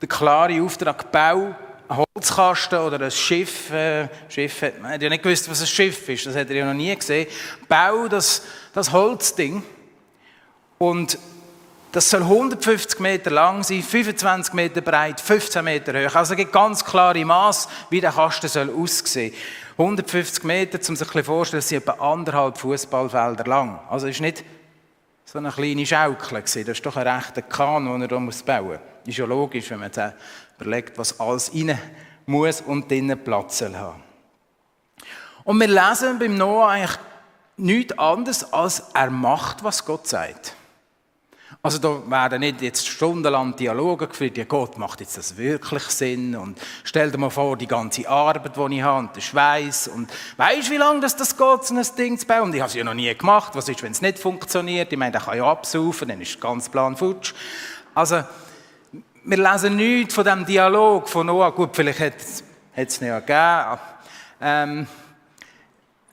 den 0.01 0.09
klaren 0.09 0.65
Auftrag, 0.65 1.13
bau 1.13 1.55
einen 1.89 2.05
Holzkasten 2.17 2.79
oder 2.79 3.01
ein 3.01 3.11
Schiff. 3.11 3.71
Äh, 3.71 4.09
Schiff 4.29 4.63
man 4.81 4.93
hat 4.93 5.03
ja 5.03 5.11
nicht 5.11 5.23
gewusst, 5.23 5.51
was 5.51 5.61
ein 5.61 5.67
Schiff 5.67 6.09
ist, 6.09 6.25
das 6.25 6.35
hat 6.35 6.49
er 6.49 6.57
ja 6.57 6.65
noch 6.65 6.75
nie 6.75 6.95
gesehen. 6.95 7.27
Bau 7.69 8.09
das, 8.09 8.43
das 8.73 8.91
Holzding 8.91 9.63
und 10.83 11.19
das 11.93 12.09
soll 12.09 12.23
150 12.23 13.01
Meter 13.01 13.31
lang 13.31 13.63
sein, 13.63 13.83
25 13.83 14.55
Meter 14.55 14.81
breit, 14.81 15.21
15 15.21 15.63
Meter 15.63 15.93
hoch. 15.93 16.15
Also 16.15 16.33
es 16.33 16.39
gibt 16.39 16.53
ganz 16.53 16.83
klare 16.83 17.23
Maß, 17.23 17.69
wie 17.91 18.01
der 18.01 18.13
Kasten 18.13 18.49
soll 18.49 18.71
aussehen. 18.71 19.35
150 19.73 20.45
Meter, 20.45 20.79
um 20.89 20.97
sich 20.97 21.15
ein 21.15 21.25
vorstellen, 21.25 21.61
sind 21.61 21.83
etwa 21.83 22.13
anderthalb 22.13 22.57
Fußballfelder 22.57 23.45
lang. 23.45 23.81
Also 23.91 24.07
es 24.07 24.17
ist 24.17 24.23
nicht 24.23 24.45
so 25.27 25.39
eine 25.39 25.51
kleine 25.51 25.85
Schaukel 25.85 26.41
Das 26.41 26.57
ist 26.57 26.87
doch 26.87 26.97
ein 26.97 27.07
rechter 27.07 27.43
Kahn, 27.43 27.85
den 27.85 28.01
er 28.03 28.09
hier 28.09 28.09
bauen 28.09 28.25
muss. 28.25 28.81
Ist 29.05 29.19
ja 29.19 29.27
logisch, 29.27 29.71
wenn 29.71 29.81
man 29.81 29.91
jetzt 29.91 30.15
überlegt, 30.59 30.97
was 30.97 31.21
alles 31.21 31.53
rein 31.53 31.79
muss 32.25 32.63
und 32.63 32.91
drinnen 32.91 33.23
Platz 33.23 33.61
haben. 33.61 34.03
Und 35.45 35.61
wir 35.61 35.69
lesen 35.69 36.19
beim 36.19 36.37
Noah 36.37 36.71
eigentlich 36.71 36.99
nichts 37.59 37.99
anderes, 37.99 38.51
als 38.53 38.85
er 38.95 39.11
macht, 39.11 39.63
was 39.63 39.85
Gott 39.85 40.07
sagt. 40.07 40.55
Also 41.63 41.77
da 41.77 42.11
werden 42.11 42.41
nicht 42.41 42.63
jetzt 42.63 42.89
stundenlang 42.89 43.55
Dialoge 43.55 44.09
geführt, 44.09 44.39
ja 44.39 44.45
Gott, 44.45 44.79
macht 44.79 45.01
jetzt 45.01 45.19
das 45.19 45.37
wirklich 45.37 45.83
Sinn? 45.85 46.35
Und 46.35 46.59
stell 46.85 47.11
dir 47.11 47.19
mal 47.19 47.29
vor, 47.29 47.59
die 47.59 47.67
ganze 47.67 48.09
Arbeit, 48.09 48.57
die 48.57 48.77
ich 48.77 48.83
habe, 48.83 49.01
und 49.01 49.15
der 49.15 49.21
Schweiß 49.21 49.89
und 49.89 50.11
weißt 50.39 50.69
du, 50.69 50.73
wie 50.73 50.77
lange 50.79 51.01
das, 51.01 51.17
das 51.17 51.37
geht, 51.37 51.65
so 51.65 51.75
ein 51.75 51.87
Ding 51.99 52.17
zu 52.17 52.27
bauen? 52.27 52.45
Und 52.45 52.55
ich 52.55 52.63
habe 52.63 52.71
es 52.71 52.75
ja 52.75 52.83
noch 52.83 52.95
nie 52.95 53.15
gemacht. 53.15 53.55
Was 53.55 53.69
ist, 53.69 53.83
wenn 53.83 53.93
es 53.93 54.01
nicht 54.01 54.19
funktioniert? 54.19 54.91
Ich 54.91 54.99
meine, 54.99 55.13
der 55.13 55.21
kann 55.21 55.37
ja 55.37 55.51
absaufen, 55.51 56.09
dann 56.09 56.23
ist 56.23 56.33
der 56.33 56.41
ganze 56.41 56.71
Plan 56.71 56.97
futsch. 56.97 57.35
Also, 57.95 58.23
wir 59.25 59.37
lesen 59.37 59.77
nichts 59.77 60.15
von 60.15 60.25
dem 60.25 60.47
Dialog 60.47 61.11
von 61.11 61.27
Noah. 61.27 61.55
Gut, 61.55 61.77
vielleicht 61.77 62.01
hat 62.01 62.15
es 62.75 63.03
ihn 63.03 63.09
ja 63.09 63.21
gegeben. 63.21 63.81
Ähm, 64.41 64.87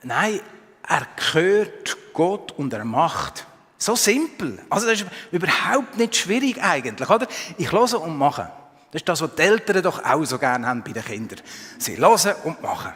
nein, 0.02 0.40
er 0.86 1.06
gehört 1.16 1.96
Gott 2.12 2.52
und 2.52 2.74
er 2.74 2.84
macht. 2.84 3.47
So 3.78 3.94
simpel. 3.94 4.58
Also 4.68 4.88
das 4.88 5.00
ist 5.02 5.06
überhaupt 5.30 5.96
nicht 5.96 6.16
schwierig 6.16 6.60
eigentlich, 6.60 7.08
oder? 7.08 7.28
Ich 7.56 7.70
höre 7.70 8.02
und 8.02 8.18
mache. 8.18 8.50
Das 8.90 9.02
ist 9.02 9.08
das, 9.08 9.20
was 9.20 9.36
die 9.36 9.42
Eltern 9.42 9.82
doch 9.82 10.04
auch 10.04 10.24
so 10.24 10.36
gerne 10.38 10.66
haben 10.66 10.82
bei 10.82 10.90
den 10.92 11.04
Kindern. 11.04 11.38
Sie 11.78 11.96
hören 11.96 12.34
und 12.44 12.60
machen. 12.60 12.92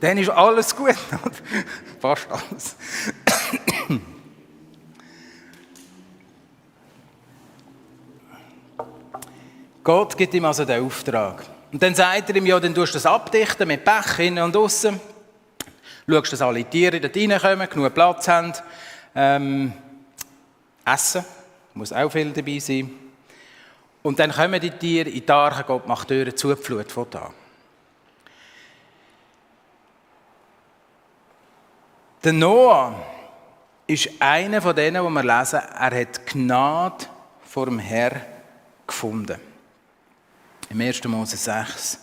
Dann 0.00 0.18
ist 0.18 0.30
alles 0.30 0.76
gut. 0.76 0.94
Fast 2.00 2.28
alles. 2.30 2.76
Gott 9.82 10.16
gibt 10.16 10.34
ihm 10.34 10.44
also 10.44 10.64
den 10.64 10.84
Auftrag. 10.84 11.44
Und 11.72 11.82
dann 11.82 11.94
sagt 11.94 12.30
er 12.30 12.36
ihm, 12.36 12.46
ja, 12.46 12.60
dann 12.60 12.74
tust 12.74 12.92
du 12.94 12.96
das 12.96 13.06
abdichten 13.06 13.66
mit 13.66 13.84
Pech 13.84 14.18
innen 14.20 14.44
und 14.44 14.56
außen. 14.56 15.00
Schaust, 16.08 16.32
dass 16.32 16.42
alle 16.42 16.64
Tiere 16.64 17.00
dort 17.00 17.16
reinkommen, 17.16 17.68
genug 17.68 17.94
Platz 17.94 18.28
haben. 18.28 18.52
Ähm, 19.14 19.72
Essen, 20.84 21.24
muss 21.74 21.92
auch 21.92 22.10
viel 22.10 22.32
dabei 22.32 22.58
sein. 22.58 22.90
Und 24.02 24.18
dann 24.18 24.32
kommen 24.32 24.60
die 24.60 24.70
Tiere 24.70 25.08
in 25.08 25.24
die 25.24 25.32
Arche, 25.32 25.64
Gott 25.64 25.86
macht 25.86 26.10
die 26.10 26.14
Türen 26.14 26.36
zu, 26.36 26.54
die 26.54 26.62
Flut 26.62 26.90
von 26.90 27.06
da. 27.10 27.30
Der 32.24 32.32
Noah 32.32 32.94
ist 33.86 34.10
einer 34.20 34.62
von 34.62 34.76
denen, 34.76 35.04
wo 35.04 35.10
wir 35.10 35.22
lesen, 35.22 35.60
er 35.60 36.00
hat 36.00 36.26
Gnade 36.26 37.06
vor 37.44 37.66
dem 37.66 37.78
Herr 37.78 38.20
gefunden. 38.86 39.40
Im 40.70 40.80
1. 40.80 41.04
Mose 41.04 41.36
6. 41.36 41.98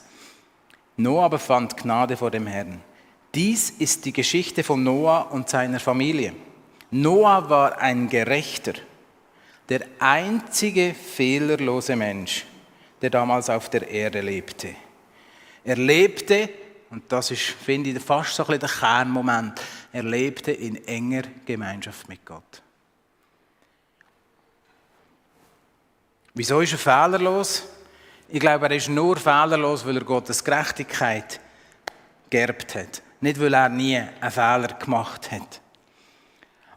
Noah 0.97 1.25
aber 1.25 1.39
fand 1.39 1.75
Gnade 1.77 2.17
vor 2.17 2.31
dem 2.31 2.47
Herrn. 2.47 2.81
Dies 3.33 3.69
ist 3.69 4.03
die 4.05 4.13
Geschichte 4.13 4.63
von 4.63 4.83
Noah 4.83 5.31
und 5.31 5.49
seiner 5.49 5.79
Familie. 5.79 6.33
Noah 6.91 7.49
war 7.49 7.77
ein 7.77 8.09
Gerechter, 8.09 8.73
der 9.67 9.85
einzige 9.99 10.93
fehlerlose 10.93 11.95
Mensch, 11.95 12.45
der 13.01 13.11
damals 13.11 13.49
auf 13.49 13.69
der 13.69 13.87
Erde 13.87 14.21
lebte. 14.21 14.75
Er 15.63 15.75
lebte, 15.75 16.49
und 16.89 17.11
das 17.11 17.29
ist, 17.31 17.41
finde 17.41 17.91
ich, 17.91 17.99
fast 17.99 18.33
so 18.33 18.43
ein 18.43 18.47
bisschen 18.47 18.61
der 18.61 18.69
Kernmoment, 18.69 19.61
er 19.91 20.03
lebte 20.03 20.51
in 20.51 20.83
enger 20.87 21.23
Gemeinschaft 21.45 22.09
mit 22.09 22.25
Gott. 22.25 22.63
Wieso 26.33 26.61
ist 26.61 26.71
er 26.71 26.77
fehlerlos? 26.77 27.63
Ich 28.27 28.39
glaube, 28.39 28.67
er 28.67 28.75
ist 28.75 28.89
nur 28.89 29.17
fehlerlos, 29.17 29.85
weil 29.85 29.97
er 29.97 30.03
Gottes 30.03 30.43
Gerechtigkeit 30.43 31.39
geerbt 32.29 32.75
hat. 32.75 33.01
Nicht, 33.21 33.39
weil 33.39 33.53
er 33.53 33.69
nie 33.69 33.97
einen 33.97 34.31
Fehler 34.31 34.67
gemacht 34.79 35.31
hat. 35.31 35.61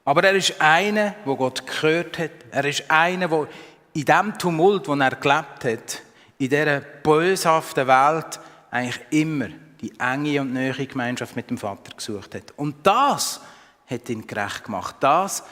Aber 0.04 0.24
er 0.24 0.34
ist 0.34 0.60
einer, 0.60 1.14
wo 1.24 1.36
Gott 1.36 1.66
gehört 1.66 2.18
hat. 2.18 2.30
Er 2.50 2.64
ist 2.64 2.90
einer, 2.90 3.30
wo 3.30 3.46
in 3.94 4.04
dem 4.04 4.36
Tumult, 4.38 4.88
wo 4.88 4.94
er 4.94 5.10
gelebt 5.10 5.64
hat, 5.64 6.02
in 6.38 6.48
dieser 6.48 6.80
böshaften 6.80 7.86
Welt 7.86 8.40
eigentlich 8.70 9.00
immer 9.10 9.48
die 9.80 9.92
enge 9.98 10.40
und 10.40 10.52
neue 10.52 10.86
Gemeinschaft 10.86 11.36
mit 11.36 11.50
dem 11.50 11.58
Vater 11.58 11.94
gesucht 11.94 12.34
hat. 12.34 12.52
Und 12.56 12.86
das 12.86 13.40
hat 13.86 14.08
ihn 14.08 14.26
gerecht 14.26 14.64
gemacht. 14.64 14.96
Das 15.00 15.44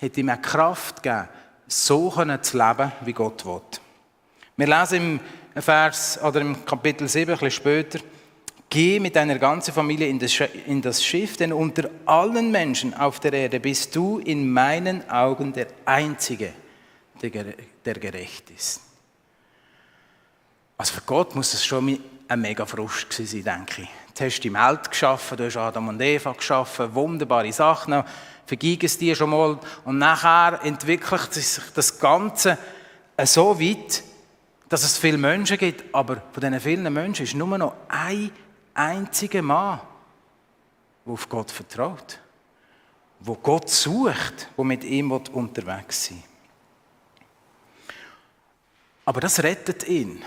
hat 0.00 0.16
ihm 0.16 0.28
eine 0.28 0.40
Kraft 0.40 1.02
gegeben, 1.02 1.28
so 1.66 2.10
zu 2.10 2.58
leben, 2.58 2.92
wie 3.02 3.12
Gott 3.12 3.44
will. 3.44 3.60
Wir 4.56 4.66
lesen 4.66 5.20
im 5.54 5.62
Vers 5.62 6.20
oder 6.22 6.40
im 6.40 6.64
Kapitel 6.64 7.08
7 7.08 7.32
ein 7.32 7.38
bisschen 7.38 7.50
später, 7.50 7.98
Geh 8.74 9.00
mit 9.00 9.16
deiner 9.16 9.38
ganzen 9.38 9.74
Familie 9.74 10.08
in 10.08 10.80
das 10.80 11.04
Schiff, 11.04 11.36
denn 11.36 11.52
unter 11.52 11.90
allen 12.06 12.50
Menschen 12.50 12.94
auf 12.94 13.20
der 13.20 13.34
Erde 13.34 13.60
bist 13.60 13.94
du 13.94 14.18
in 14.18 14.50
meinen 14.50 15.06
Augen 15.10 15.52
der 15.52 15.66
Einzige, 15.84 16.54
der 17.20 17.94
gerecht 17.94 18.48
ist. 18.48 18.80
Also 20.78 20.94
für 20.94 21.02
Gott 21.02 21.34
muss 21.34 21.52
es 21.52 21.66
schon 21.66 21.98
ein 22.26 22.40
mega 22.40 22.64
Frust 22.64 23.12
sein, 23.12 23.44
denke 23.44 23.82
ich. 23.82 23.88
Jetzt 24.08 24.20
hast 24.22 24.38
du 24.38 24.48
die 24.48 24.54
Welt 24.54 24.90
geschaffen, 24.90 25.36
du 25.36 25.44
hast 25.44 25.58
Adam 25.58 25.88
und 25.88 26.00
Eva 26.00 26.32
geschaffen, 26.32 26.94
wunderbare 26.94 27.52
Sachen, 27.52 28.02
vergib 28.46 28.84
es 28.84 28.96
dir 28.96 29.14
schon 29.14 29.28
mal 29.28 29.58
und 29.84 29.98
nachher 29.98 30.60
entwickelt 30.64 31.34
sich 31.34 31.62
das 31.74 31.98
Ganze 31.98 32.56
so 33.22 33.60
weit, 33.60 34.02
dass 34.70 34.82
es 34.82 34.96
viele 34.96 35.18
Menschen 35.18 35.58
gibt, 35.58 35.94
aber 35.94 36.22
von 36.32 36.40
diesen 36.40 36.58
vielen 36.58 36.90
Menschen 36.90 37.24
ist 37.24 37.34
nur 37.34 37.58
noch 37.58 37.74
ein 37.90 38.30
einziger 38.74 39.42
Mann, 39.42 39.80
der 41.04 41.12
auf 41.12 41.28
Gott 41.28 41.50
vertraut, 41.50 42.18
wo 43.20 43.34
Gott 43.34 43.68
sucht, 43.68 44.48
wo 44.56 44.64
mit 44.64 44.84
ihm 44.84 45.12
unterwegs 45.12 46.06
sein 46.06 46.22
Aber 49.04 49.20
das 49.20 49.42
rettet 49.42 49.86
ihn. 49.88 50.22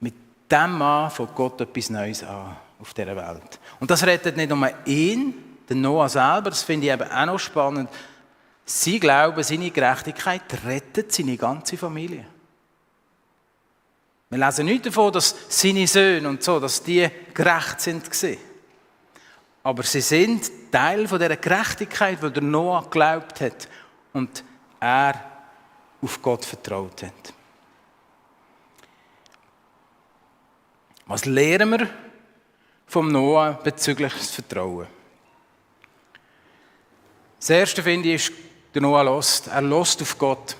Mit 0.00 0.14
dem 0.50 0.78
Mann 0.78 1.10
von 1.10 1.28
Gott 1.34 1.60
etwas 1.60 1.90
Neues 1.90 2.22
an. 2.22 2.56
auf 2.80 2.94
dieser 2.94 3.16
Welt. 3.16 3.58
Und 3.80 3.90
das 3.90 4.04
rettet 4.04 4.36
nicht 4.36 4.50
nur 4.50 4.70
ihn, 4.86 5.34
den 5.68 5.80
Noah 5.80 6.08
selber, 6.08 6.50
das 6.50 6.62
finde 6.62 6.86
ich 6.86 6.92
eben 6.92 7.10
auch 7.10 7.26
noch 7.26 7.38
spannend. 7.38 7.90
Sie 8.64 9.00
glauben, 9.00 9.42
seine 9.42 9.70
Gerechtigkeit 9.70 10.42
rettet 10.64 11.12
seine 11.12 11.36
ganze 11.36 11.76
Familie. 11.76 12.24
Wir 14.30 14.38
lesen 14.38 14.66
nicht 14.66 14.84
davon, 14.84 15.12
dass 15.12 15.34
seine 15.48 15.86
Söhne 15.86 16.28
und 16.28 16.42
so, 16.42 16.60
dass 16.60 16.82
die 16.82 17.08
gerecht 17.32 17.80
sind. 17.80 18.04
Aber 19.62 19.82
sie 19.82 20.02
sind 20.02 20.50
Teil 20.70 21.08
von 21.08 21.18
der 21.18 21.36
Gerechtigkeit, 21.36 22.22
die 22.22 22.30
der 22.30 22.42
Noah 22.42 22.82
geglaubt 22.82 23.40
hat 23.40 23.68
und 24.12 24.44
er 24.80 25.24
auf 26.02 26.20
Gott 26.20 26.44
vertraut 26.44 27.02
hat. 27.02 27.34
Was 31.06 31.24
lernen 31.24 31.70
wir 31.70 31.88
vom 32.86 33.10
Noah 33.10 33.58
bezüglich 33.64 34.12
des 34.12 34.30
Vertrauen? 34.30 34.86
Das 37.38 37.50
erste 37.50 37.82
finde 37.82 38.10
ich, 38.10 38.28
ist, 38.28 38.32
der 38.74 38.82
Noah 38.82 39.04
lost. 39.04 39.46
Er 39.46 39.62
lost 39.62 40.02
auf 40.02 40.18
Gott. 40.18 40.54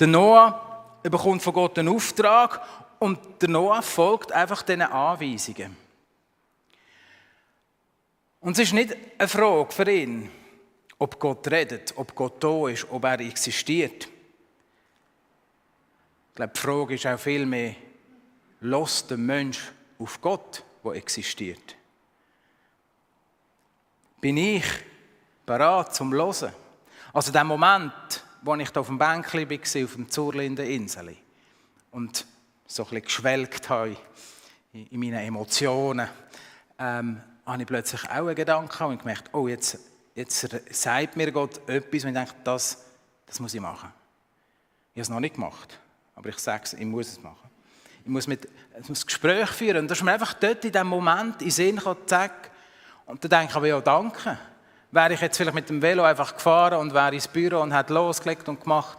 Der 0.00 0.06
Noah 0.06 0.67
bekommt 1.10 1.42
von 1.42 1.52
Gott 1.52 1.78
einen 1.78 1.88
Auftrag 1.88 2.60
und 2.98 3.18
der 3.40 3.48
Noah 3.48 3.82
folgt 3.82 4.32
einfach 4.32 4.62
diesen 4.62 4.82
Anweisungen. 4.82 5.76
Und 8.40 8.52
es 8.52 8.58
ist 8.60 8.72
nicht 8.72 8.96
eine 9.18 9.28
Frage 9.28 9.72
für 9.72 9.90
ihn, 9.90 10.30
ob 10.98 11.18
Gott 11.18 11.48
redet, 11.48 11.92
ob 11.96 12.14
Gott 12.14 12.42
da 12.42 12.68
ist, 12.68 12.86
ob 12.90 13.04
er 13.04 13.20
existiert. 13.20 14.08
Ich 16.30 16.34
glaube, 16.34 16.52
die 16.54 16.60
Frage 16.60 16.94
ist 16.94 17.06
auch 17.06 17.18
viel 17.18 17.46
mehr, 17.46 17.74
lässt 18.60 19.10
der 19.10 19.18
Mensch 19.18 19.72
auf 19.98 20.20
Gott, 20.20 20.62
der 20.84 20.92
existiert? 20.92 21.76
Bin 24.20 24.36
ich 24.36 24.64
bereit 25.46 25.94
zum 25.94 26.12
Hören? 26.12 26.52
Also 27.12 27.32
der 27.32 27.44
Moment, 27.44 28.24
wo 28.42 28.54
ich 28.54 28.70
da 28.70 28.80
auf 28.80 28.86
dem 28.86 28.98
Bänkchen 28.98 29.48
war, 29.48 29.84
auf 29.84 29.94
dem 29.94 30.10
Zurlindeninsel 30.10 31.16
und 31.90 32.26
so 32.66 32.86
ein 32.90 33.02
geschwelgt 33.02 33.68
habe 33.68 33.96
in 34.72 35.00
meinen 35.00 35.20
Emotionen, 35.20 36.08
ähm, 36.78 37.20
habe 37.46 37.62
ich 37.62 37.66
plötzlich 37.66 38.04
auch 38.04 38.26
einen 38.26 38.34
Gedanken 38.34 38.84
und 38.84 38.98
gemerkt, 38.98 39.30
oh, 39.32 39.48
jetzt, 39.48 39.78
jetzt 40.14 40.48
sagt 40.70 41.16
mir 41.16 41.32
Gott 41.32 41.68
etwas 41.68 42.04
und 42.04 42.10
ich 42.10 42.14
denke, 42.14 42.34
das, 42.44 42.84
das 43.26 43.40
muss 43.40 43.54
ich 43.54 43.60
machen. 43.60 43.90
Ich 44.92 45.00
habe 45.00 45.02
es 45.02 45.08
noch 45.08 45.20
nicht 45.20 45.34
gemacht, 45.34 45.78
aber 46.14 46.28
ich 46.28 46.38
sage 46.38 46.64
es, 46.64 46.74
ich 46.74 46.84
muss 46.84 47.08
es 47.08 47.22
machen. 47.22 47.48
Ich 48.04 48.10
muss, 48.10 48.26
mit, 48.26 48.48
ich 48.80 49.06
Gespräch 49.06 49.48
führen 49.50 49.78
und 49.78 49.90
dass 49.90 50.02
mir 50.02 50.12
einfach 50.12 50.34
dort 50.34 50.64
in 50.64 50.72
diesem 50.72 50.86
Moment 50.86 51.42
in 51.42 51.48
den 51.48 51.50
Sinn 51.50 51.76
kommt, 51.78 52.08
zack, 52.08 52.50
und 53.06 53.24
dann 53.24 53.30
denke 53.30 53.46
ich 53.50 53.56
aber, 53.56 53.66
ja, 53.66 53.80
danke. 53.80 54.38
Wäre 54.90 55.12
ich 55.12 55.20
jetzt 55.20 55.36
vielleicht 55.36 55.54
mit 55.54 55.68
dem 55.68 55.82
Velo 55.82 56.02
einfach 56.02 56.34
gefahren 56.34 56.78
und 56.78 56.94
wäre 56.94 57.14
ins 57.14 57.28
Büro 57.28 57.60
und 57.60 57.74
hätte 57.74 57.92
losgelegt 57.92 58.48
und 58.48 58.60
gemacht, 58.60 58.96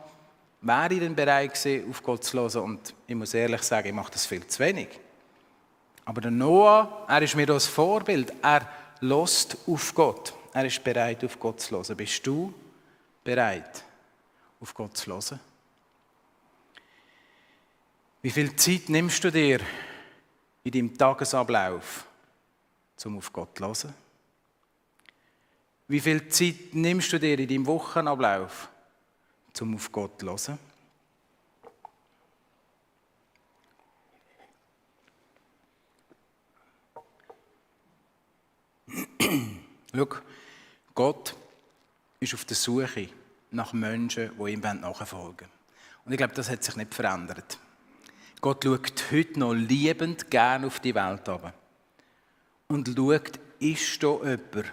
wäre 0.62 0.94
ich 0.94 1.00
dann 1.00 1.16
bereit 1.16 1.54
gewesen, 1.54 1.90
auf 1.90 2.04
Gott 2.04 2.24
zu 2.24 2.38
hören. 2.38 2.64
Und 2.64 2.94
ich 3.08 3.16
muss 3.16 3.34
ehrlich 3.34 3.64
sagen, 3.64 3.88
ich 3.88 3.94
mache 3.94 4.12
das 4.12 4.26
viel 4.26 4.46
zu 4.46 4.60
wenig. 4.60 4.90
Aber 6.06 6.22
der 6.22 6.32
Noah, 6.32 7.06
er 7.08 7.22
ist 7.22 7.36
mir 7.36 7.46
das 7.46 7.66
Vorbild. 7.66 8.34
Er 8.42 8.68
lost 9.02 9.58
auf 9.68 9.94
Gott. 9.96 10.34
Er 10.54 10.66
ist 10.66 10.84
bereit, 10.84 11.24
auf 11.24 11.40
Gott 11.40 11.62
zu 11.62 11.76
hören. 11.76 11.98
Bist 11.98 12.26
du 12.26 12.54
bereit, 13.24 13.84
auf 14.60 14.74
Gott 14.74 14.98
zu 14.98 15.12
hören? 15.12 15.40
Wie 18.22 18.32
viel 18.32 18.56
Zeit 18.56 18.90
nimmst 18.90 19.24
du 19.24 19.32
dir 19.32 19.60
in 20.64 20.72
deinem 20.72 20.98
Tagesablauf, 20.98 22.06
um 23.06 23.18
auf 23.18 23.32
Gott 23.32 23.58
zu 23.58 23.64
hören? 23.66 23.94
Wie 25.90 26.00
viel 26.00 26.28
Zeit 26.30 26.74
nimmst 26.74 27.12
du 27.12 27.20
dir 27.20 27.38
in 27.40 27.48
deinem 27.48 27.66
Wochenablauf, 27.66 28.70
um 29.60 29.74
auf 29.74 29.92
Gott 29.92 30.22
zu 30.22 30.28
hören? 30.28 30.60
Schau, 39.96 40.08
Gott 40.94 41.36
ist 42.20 42.36
auf 42.36 42.46
der 42.46 42.56
Suche 42.56 43.10
nach 43.50 43.74
Menschen, 43.74 44.30
die 44.38 44.52
ihm 44.52 44.60
nachfolgen 44.60 45.12
wollen. 45.12 45.52
Und 46.06 46.12
ich 46.12 46.20
glaube, 46.20 46.36
das 46.36 46.52
hat 46.52 46.64
sich 46.64 46.76
nicht 46.76 46.94
verändert. 46.94 47.58
Gott 48.42 48.64
schaut 48.64 49.12
heute 49.12 49.40
noch 49.40 49.54
liebend 49.54 50.30
gern 50.30 50.66
auf 50.66 50.80
die 50.82 50.94
Welt 50.94 51.28
ab. 51.28 51.52
Und 52.68 52.88
schaut, 52.96 53.40
ist 53.58 54.04
da 54.04 54.18
jemand, 54.18 54.72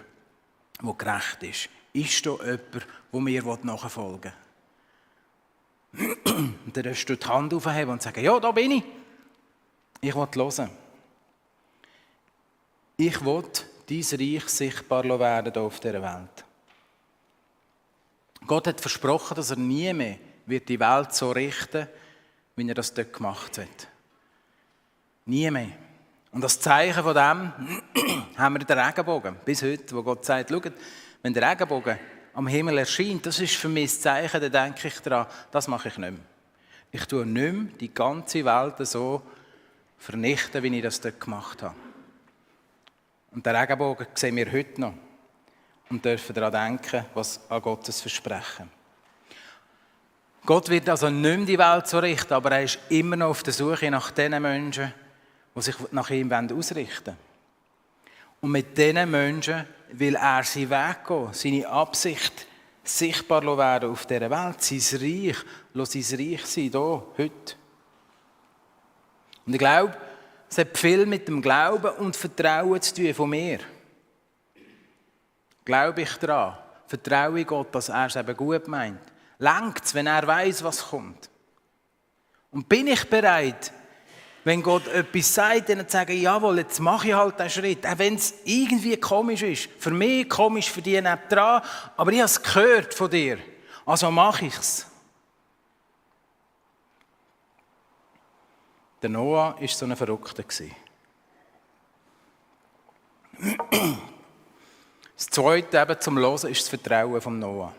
der 0.81 0.93
gerecht 0.93 1.43
ist? 1.43 1.69
Ist 1.93 2.25
da 2.25 2.31
jemand, 2.31 2.87
der 3.11 3.19
mir 3.21 3.57
nachfolgen 3.63 4.33
will? 5.91 6.17
Und 6.65 6.75
dann 6.75 6.83
darfst 6.83 7.09
du 7.09 7.15
die 7.15 7.25
Hand 7.25 7.53
aufheben 7.53 7.93
und 7.93 8.01
sagen, 8.01 8.23
ja, 8.23 8.39
da 8.39 8.51
bin 8.51 8.71
ich. 8.71 8.83
Ich 10.01 10.15
will 10.15 10.27
hören. 10.35 10.69
Ich 12.97 13.25
will 13.25 13.43
dein 13.89 14.19
Reich 14.19 14.49
sichtbar 14.49 15.03
werden 15.19 15.53
hier 15.53 15.61
auf 15.61 15.79
dieser 15.79 16.01
Welt. 16.01 16.45
Gott 18.45 18.67
hat 18.67 18.81
versprochen, 18.81 19.35
dass 19.35 19.49
er 19.49 19.57
nie 19.57 19.91
mehr 19.93 20.17
wird 20.45 20.69
die 20.69 20.79
Welt 20.79 21.13
so 21.13 21.31
richten 21.31 21.87
wie 22.55 22.67
er 22.67 22.73
das 22.73 22.93
dort 22.93 23.13
gemacht 23.13 23.57
hat. 23.59 23.87
Nie 25.25 25.51
mehr. 25.51 25.69
Und 26.31 26.41
das 26.41 26.59
Zeichen 26.59 27.03
von 27.03 27.13
dem 27.13 27.53
haben 28.37 28.55
wir 28.55 28.65
den 28.65 28.77
Regenbogen. 28.77 29.35
Bis 29.43 29.63
heute, 29.63 29.95
wo 29.95 30.03
Gott 30.03 30.23
sagt, 30.23 30.49
schaut, 30.49 30.71
wenn 31.21 31.33
der 31.33 31.49
Regenbogen 31.49 31.97
am 32.33 32.47
Himmel 32.47 32.77
erscheint, 32.77 33.25
das 33.25 33.39
ist 33.39 33.55
für 33.55 33.69
mich 33.69 33.91
das 33.91 34.01
Zeichen, 34.01 34.39
dann 34.39 34.51
denke 34.51 34.87
ich 34.87 34.99
daran, 34.99 35.25
das 35.51 35.67
mache 35.67 35.87
ich 35.87 35.97
nicht 35.97 36.11
mehr. 36.11 36.19
Ich 36.91 37.05
tue 37.05 37.25
nicht 37.25 37.53
mehr 37.53 37.71
die 37.79 37.93
ganze 37.93 38.45
Welt 38.45 38.75
so 38.87 39.21
vernichten, 39.97 40.61
wie 40.61 40.77
ich 40.77 40.83
das 40.83 41.01
dort 41.01 41.19
gemacht 41.19 41.63
habe. 41.63 41.75
Und 43.31 43.45
den 43.45 43.55
Regenbogen 43.55 44.07
sehen 44.13 44.35
wir 44.35 44.51
heute 44.51 44.81
noch 44.81 44.93
und 45.89 46.05
dürfen 46.05 46.35
daran 46.35 46.79
denken, 46.79 47.05
was 47.13 47.39
an 47.49 47.61
Gottes 47.61 48.01
Versprechen. 48.01 48.69
Gott 50.45 50.69
wird 50.69 50.87
also 50.87 51.09
nicht 51.09 51.37
mehr 51.37 51.45
die 51.45 51.57
Welt 51.57 51.87
so 51.87 51.99
richten, 51.99 52.33
aber 52.33 52.51
er 52.51 52.63
ist 52.63 52.79
immer 52.89 53.17
noch 53.17 53.29
auf 53.29 53.43
der 53.43 53.53
Suche 53.53 53.91
nach 53.91 54.11
den 54.11 54.41
Menschen, 54.41 54.93
die 55.55 55.61
sich 55.61 55.75
nach 55.91 56.09
ihm 56.09 56.31
ausrichten 56.31 57.07
wollen. 57.07 57.26
Und 58.41 58.51
mit 58.51 58.77
diesen 58.77 59.09
Menschen 59.09 59.65
will 59.91 60.15
er 60.15 60.43
seinen 60.43 60.69
Weg 60.69 61.05
gehen, 61.05 61.33
seine 61.33 61.67
Absicht 61.67 62.47
sichtbar 62.83 63.57
werden 63.57 63.91
auf 63.91 64.05
dieser 64.05 64.29
Welt, 64.29 64.61
sein 64.61 64.99
Reich, 65.01 65.37
lass 65.73 65.91
sein 65.91 66.19
Reich 66.19 66.45
sein, 66.45 66.69
hier, 66.71 67.03
heute. 67.17 67.55
Und 69.45 69.53
ich 69.53 69.59
glaube, 69.59 69.95
es 70.49 70.57
hat 70.57 70.77
viel 70.77 71.05
mit 71.05 71.27
dem 71.27 71.41
Glauben 71.41 71.91
und 71.97 72.15
Vertrauen 72.15 72.81
zu 72.81 72.95
tun 72.95 73.13
von 73.13 73.29
mir. 73.29 73.59
Glaube 75.65 76.01
ich 76.01 76.13
daran? 76.17 76.57
Vertraue 76.87 77.41
ich 77.41 77.47
Gott, 77.47 77.75
dass 77.75 77.89
er 77.89 78.05
es 78.05 78.15
eben 78.15 78.37
gut 78.37 78.67
meint? 78.67 79.01
Langt 79.39 79.83
es, 79.83 79.93
wenn 79.93 80.07
er 80.07 80.25
weiß, 80.25 80.63
was 80.63 80.87
kommt? 80.87 81.29
Und 82.51 82.69
bin 82.69 82.87
ich 82.87 83.09
bereit, 83.09 83.73
wenn 84.47 84.63
Gott 84.63 84.87
etwas 84.87 85.33
sagt, 85.33 85.67
dann 85.67 85.89
sagen, 85.89 86.21
jawohl, 86.21 86.59
jetzt 86.59 86.79
mache 86.79 87.09
ich 87.09 87.13
halt 87.13 87.37
den 87.37 87.49
Schritt. 87.49 87.85
Auch 87.85 87.97
wenn 87.97 88.15
es 88.15 88.33
irgendwie 88.45 88.95
komisch 88.95 89.41
ist. 89.41 89.67
Für 89.77 89.91
mich 89.91 90.29
komisch, 90.29 90.71
für 90.71 90.81
die 90.81 91.01
nicht 91.01 91.17
dran. 91.29 91.61
Aber 91.97 92.11
ich 92.13 92.19
habe 92.19 92.27
es 92.27 92.41
gehört 92.41 92.93
von 92.93 93.09
dir. 93.09 93.39
Also 93.85 94.09
mache 94.09 94.45
ich 94.45 94.57
es. 94.57 94.85
Der 99.01 99.09
Noah 99.09 99.59
war 99.59 99.67
so 99.67 99.85
ein 99.85 99.97
Verrückter. 99.97 100.43
Das 105.17 105.27
Zweite 105.27 105.77
eben 105.77 105.99
zum 105.99 106.17
Losen 106.17 106.51
ist 106.51 106.61
das 106.61 106.69
Vertrauen 106.69 107.19
von 107.19 107.37
Noah. 107.37 107.73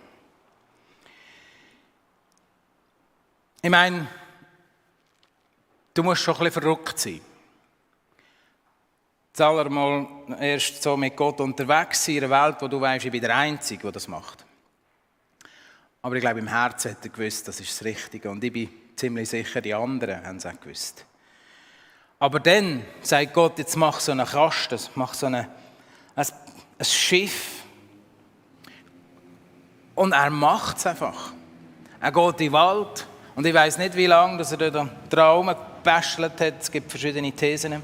Ich 3.62 3.70
meine, 3.70 4.06
du 5.98 6.04
musst 6.04 6.22
schon 6.22 6.34
ein 6.36 6.44
bisschen 6.44 6.62
verrückt 6.62 6.98
sein. 6.98 7.20
Jetzt 9.36 9.70
mal 9.70 10.06
erst 10.38 10.80
so 10.82 10.96
mit 10.96 11.16
Gott 11.16 11.40
unterwegs 11.40 12.04
sein 12.04 12.16
in 12.16 12.24
einer 12.24 12.44
Welt, 12.44 12.56
wo 12.60 12.68
du 12.68 12.80
weißt, 12.80 13.04
ich 13.04 13.10
bin 13.10 13.20
der 13.20 13.36
Einzige, 13.36 13.82
der 13.82 13.92
das 13.92 14.06
macht. 14.06 14.44
Aber 16.02 16.14
ich 16.14 16.20
glaube, 16.20 16.38
im 16.38 16.46
Herzen 16.46 16.92
hat 16.92 17.04
er 17.04 17.10
gewusst, 17.10 17.48
das 17.48 17.58
ist 17.58 17.70
das 17.70 17.84
Richtige. 17.84 18.30
Und 18.30 18.42
ich 18.42 18.52
bin 18.52 18.68
ziemlich 18.94 19.28
sicher, 19.28 19.60
die 19.60 19.74
anderen 19.74 20.24
haben 20.24 20.36
es 20.36 20.46
auch 20.46 20.60
gewusst. 20.60 21.04
Aber 22.20 22.38
dann 22.38 22.84
sagt 23.00 23.34
Gott, 23.34 23.58
jetzt 23.58 23.76
mach 23.76 23.98
so 23.98 24.12
einen 24.12 24.26
Kasten, 24.26 24.78
mach 24.94 25.14
so 25.14 25.26
eine, 25.26 25.48
ein, 26.14 26.26
ein 26.78 26.84
Schiff. 26.84 27.64
Und 29.96 30.12
er 30.12 30.30
macht 30.30 30.78
es 30.78 30.86
einfach. 30.86 31.32
Er 32.00 32.12
geht 32.12 32.40
in 32.40 32.46
den 32.46 32.52
Wald. 32.52 33.06
Und 33.34 33.46
ich 33.46 33.54
weiß 33.54 33.78
nicht, 33.78 33.96
wie 33.96 34.06
lange 34.06 34.38
dass 34.38 34.52
er 34.52 34.70
da 34.70 34.88
dran 35.08 35.56
gebäschelt 35.82 36.40
hat. 36.40 36.54
Es 36.60 36.70
gibt 36.70 36.90
verschiedene 36.90 37.32
Thesen. 37.32 37.82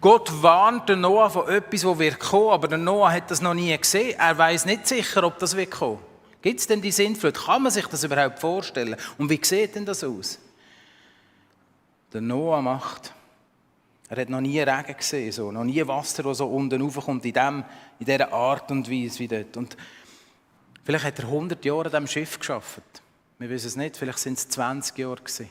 Gott 0.00 0.30
warnt 0.42 0.88
den 0.88 1.00
Noah 1.00 1.30
von 1.30 1.48
etwas, 1.48 1.80
das 1.80 1.98
wird 1.98 2.20
kommen, 2.20 2.50
aber 2.50 2.68
der 2.68 2.78
Noah 2.78 3.10
hat 3.10 3.30
das 3.30 3.40
noch 3.40 3.54
nie 3.54 3.76
gesehen. 3.76 4.18
Er 4.18 4.36
weiß 4.36 4.66
nicht 4.66 4.86
sicher, 4.86 5.24
ob 5.24 5.38
das 5.38 5.56
wird 5.56 5.70
kommen. 5.70 5.98
Gibt 6.42 6.60
es 6.60 6.66
denn 6.66 6.82
die 6.82 6.92
Sintflut? 6.92 7.34
Kann 7.34 7.62
man 7.62 7.72
sich 7.72 7.86
das 7.86 8.04
überhaupt 8.04 8.38
vorstellen? 8.38 8.96
Und 9.16 9.30
wie 9.30 9.40
sieht 9.42 9.74
denn 9.74 9.86
das 9.86 10.04
aus? 10.04 10.38
Der 12.12 12.20
Noah 12.20 12.60
macht. 12.60 13.14
Er 14.10 14.20
hat 14.20 14.28
noch 14.28 14.42
nie 14.42 14.60
Regen 14.60 14.96
gesehen, 14.96 15.32
so, 15.32 15.50
noch 15.50 15.64
nie 15.64 15.84
Wasser, 15.86 16.22
das 16.22 16.38
so 16.38 16.46
unten 16.46 16.82
raufkommt, 16.82 17.24
in, 17.24 17.32
dem, 17.32 17.64
in 17.98 18.04
dieser 18.04 18.30
Art 18.30 18.70
und 18.70 18.90
Weise 18.90 19.18
wie 19.20 19.28
dort. 19.28 19.56
Und 19.56 19.76
vielleicht 20.84 21.06
hat 21.06 21.18
er 21.20 21.24
100 21.24 21.64
Jahre 21.64 21.86
an 21.86 21.90
diesem 21.90 22.06
Schiff 22.08 22.38
geschafft. 22.38 22.82
Wir 23.38 23.48
wissen 23.48 23.68
es 23.68 23.76
nicht, 23.76 23.96
vielleicht 23.96 24.18
sind 24.18 24.36
es 24.36 24.48
20 24.50 24.98
Jahre 24.98 25.16
gewesen. 25.16 25.48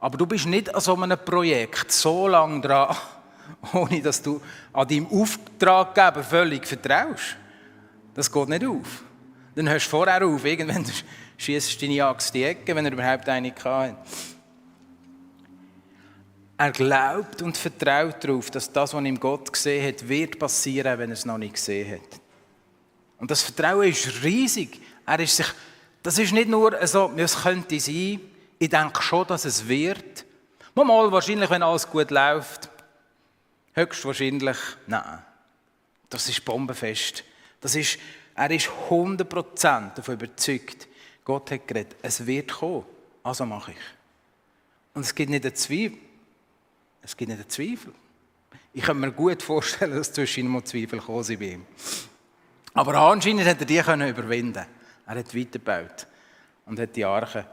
Aber 0.00 0.16
du 0.16 0.26
bist 0.26 0.46
nicht 0.46 0.72
an 0.74 0.80
so 0.80 0.94
einem 0.94 1.18
Projekt 1.18 1.90
so 1.90 2.28
lange 2.28 2.60
dran, 2.60 2.96
ohne 3.72 4.00
dass 4.00 4.22
du 4.22 4.40
an 4.72 4.86
deinem 4.86 5.06
Auftraggeber 5.08 6.22
völlig 6.22 6.66
vertraust. 6.66 7.36
Das 8.14 8.30
geht 8.30 8.48
nicht 8.48 8.64
auf. 8.64 9.02
Dann 9.54 9.68
hörst 9.68 9.86
du 9.86 9.90
vorher 9.90 10.24
auf, 10.24 10.44
irgendwann 10.44 10.84
schießt 11.36 11.82
deine 11.82 12.04
Axt 12.04 12.32
die 12.32 12.44
Ecke, 12.44 12.74
wenn 12.74 12.86
er 12.86 12.92
überhaupt 12.92 13.28
eine 13.28 13.52
hat. 13.52 13.96
Er 16.60 16.72
glaubt 16.72 17.42
und 17.42 17.56
vertraut 17.56 18.22
darauf, 18.22 18.50
dass 18.50 18.72
das, 18.72 18.92
was 18.92 19.04
ihm 19.04 19.18
Gott 19.18 19.52
gesehen 19.52 19.86
hat, 19.86 20.08
wird 20.08 20.38
passieren, 20.40 20.98
wenn 20.98 21.10
er 21.10 21.14
es 21.14 21.24
noch 21.24 21.38
nicht 21.38 21.54
gesehen 21.54 21.92
hat. 21.92 22.20
Und 23.18 23.30
das 23.30 23.42
Vertrauen 23.42 23.88
ist 23.88 24.22
riesig. 24.24 24.80
Er 25.06 25.20
ist 25.20 25.36
sich, 25.36 25.46
das 26.02 26.18
ist 26.18 26.32
nicht 26.32 26.48
nur 26.48 26.76
so, 26.86 27.12
es 27.16 27.42
könnte 27.42 27.78
sein, 27.78 28.20
ich 28.58 28.68
denke 28.68 29.02
schon, 29.02 29.26
dass 29.26 29.44
es 29.44 29.66
wird. 29.68 30.24
Mal 30.74 31.10
wahrscheinlich, 31.10 31.50
wenn 31.50 31.62
alles 31.62 31.88
gut 31.88 32.10
läuft. 32.10 32.68
Höchstwahrscheinlich, 33.74 34.56
nein. 34.86 35.22
Das 36.08 36.28
ist 36.28 36.44
bombenfest. 36.44 37.24
Das 37.60 37.74
ist, 37.74 37.98
er 38.34 38.50
ist 38.50 38.70
100% 38.88 39.94
davon 39.94 40.14
überzeugt, 40.14 40.88
Gott 41.24 41.50
hat 41.50 41.66
geredet, 41.68 41.96
es 42.00 42.24
wird 42.24 42.52
kommen, 42.52 42.84
also 43.22 43.44
mache 43.44 43.72
ich. 43.72 43.78
Und 44.94 45.02
es 45.02 45.14
gibt 45.14 45.30
nicht 45.30 45.44
einen 45.44 45.54
Zweifel. 45.54 45.98
Es 47.02 47.16
gibt 47.16 47.28
nicht 47.28 47.40
einen 47.40 47.48
Zweifel. 47.48 47.92
Ich 48.72 48.82
kann 48.82 48.98
mir 48.98 49.12
gut 49.12 49.42
vorstellen, 49.42 49.96
dass 49.96 50.12
zwischen 50.12 50.46
ihm 50.46 50.64
Zweifel 50.64 50.98
gekommen 50.98 51.24
sind 51.24 51.40
bei 51.40 51.46
ihm. 51.46 51.66
Aber 52.74 52.94
anscheinend 52.94 53.46
hat 53.46 53.60
er 53.60 53.66
die 53.66 53.78
überwinden. 53.78 54.64
Er 55.06 55.14
hat 55.14 55.34
weitergebaut 55.34 56.06
und 56.66 56.78
hat 56.78 56.94
die 56.94 57.04
Arche 57.04 57.46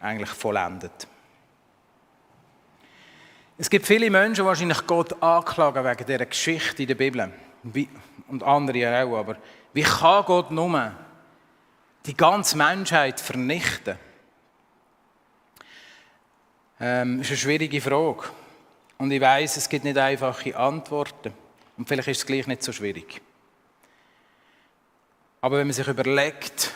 eigentlich 0.00 0.30
vollendet. 0.30 1.06
Es 3.56 3.68
gibt 3.68 3.86
viele 3.86 4.08
Menschen, 4.08 4.42
die 4.42 4.46
wahrscheinlich 4.46 4.86
Gott 4.86 5.20
anklagen 5.20 5.84
wegen 5.84 6.06
dieser 6.06 6.26
Geschichte 6.26 6.82
in 6.82 6.88
der 6.88 6.94
Bibel. 6.94 7.32
Und 8.28 8.42
andere 8.44 9.02
auch. 9.02 9.18
Aber 9.18 9.36
wie 9.72 9.82
kann 9.82 10.24
Gott 10.24 10.50
nur 10.52 10.92
die 12.06 12.16
ganze 12.16 12.56
Menschheit 12.56 13.20
vernichten? 13.20 13.98
Ähm, 16.80 17.20
ist 17.20 17.30
eine 17.30 17.36
schwierige 17.36 17.80
Frage. 17.80 18.28
Und 18.98 19.10
ich 19.10 19.20
weiß, 19.20 19.56
es 19.56 19.68
gibt 19.68 19.84
nicht 19.84 19.98
einfache 19.98 20.56
Antworten. 20.56 21.34
Und 21.76 21.88
vielleicht 21.88 22.08
ist 22.08 22.18
es 22.18 22.26
gleich 22.26 22.46
nicht 22.46 22.62
so 22.62 22.72
schwierig. 22.72 23.20
Aber 25.40 25.58
wenn 25.58 25.66
man 25.66 25.74
sich 25.74 25.86
überlegt, 25.86 26.72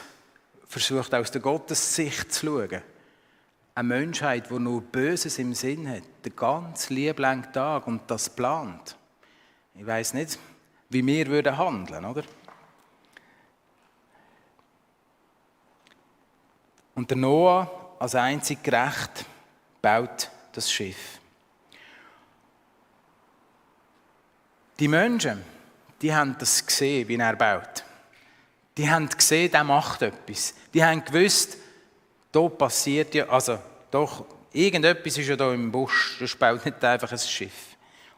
versucht 0.67 1.15
aus 1.15 1.31
der 1.31 1.41
Gottessicht 1.41 2.33
zu 2.33 2.47
schauen, 2.47 2.83
eine 3.75 3.89
Menschheit, 3.89 4.51
die 4.51 4.59
nur 4.59 4.83
Böses 4.83 5.39
im 5.39 5.55
Sinn 5.55 5.89
hat, 5.89 6.03
den 6.25 6.37
ganzen 6.37 6.95
lieblangen 6.95 7.53
Tag 7.53 7.87
und 7.87 8.03
das 8.11 8.29
plant. 8.29 8.97
Ich 9.75 9.87
weiß 9.87 10.15
nicht, 10.15 10.39
wie 10.91 11.05
wir 11.05 11.27
würden 11.29 11.57
handeln, 11.57 12.05
oder? 12.05 12.23
Und 16.95 17.11
der 17.11 17.17
Noah 17.17 17.97
als 17.99 18.15
einzig 18.15 18.63
gerecht 18.63 19.25
baut 19.81 20.31
das 20.53 20.71
Schiff. 20.71 21.19
Die 24.79 24.89
Menschen, 24.89 25.43
die 26.03 26.15
haben 26.15 26.37
das 26.39 26.67
gesehen, 26.67 27.09
wie 27.09 27.17
er 27.17 27.37
baut. 27.37 27.85
Die 28.77 28.91
haben 28.91 29.09
gesehen, 29.09 29.51
der 29.51 29.65
macht 29.65 30.03
etwas. 30.03 30.55
Die 30.75 30.85
haben 30.85 31.05
gewusst, 31.05 31.57
da 32.33 32.49
passiert 32.49 33.15
ja, 33.15 33.29
also 33.29 33.59
doch, 33.91 34.25
irgendetwas 34.53 35.19
ist 35.19 35.29
ja 35.29 35.37
da 35.37 35.53
im 35.53 35.71
Busch, 35.71 36.17
das 36.19 36.35
baut 36.35 36.65
nicht 36.65 36.83
einfach 36.83 37.13
ein 37.13 37.19
Schiff. 37.19 37.77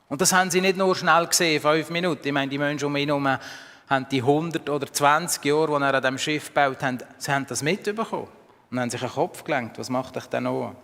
Und 0.09 0.20
das 0.20 0.33
haben 0.33 0.50
sie 0.50 0.61
nicht 0.61 0.77
nur 0.77 0.94
schnell 0.94 1.27
gesehen, 1.27 1.61
fünf 1.61 1.90
Minuten. 1.90 2.27
Ich 2.27 2.33
meine, 2.33 2.48
die 2.48 2.59
Menschen 2.59 2.87
um 2.87 2.96
ihn 2.96 3.09
herum 3.09 3.27
haben 3.27 4.07
die 4.11 4.20
100 4.20 4.68
oder 4.70 4.90
20 4.90 5.44
Jahre, 5.44 5.79
die 5.79 5.83
er 5.85 5.94
an 5.94 6.03
diesem 6.03 6.18
Schiff 6.18 6.48
gebaut 6.48 6.83
hat, 6.83 7.05
sie 7.18 7.33
haben 7.33 7.46
das 7.46 7.62
mitbekommen 7.62 8.29
und 8.70 8.81
haben 8.81 8.90
sich 8.90 9.03
einen 9.03 9.11
Kopf 9.11 9.44
gelenkt, 9.44 9.79
was 9.79 9.90
macht 9.90 10.16
euch 10.16 10.27
denn 10.27 10.44
noch? 10.44 10.74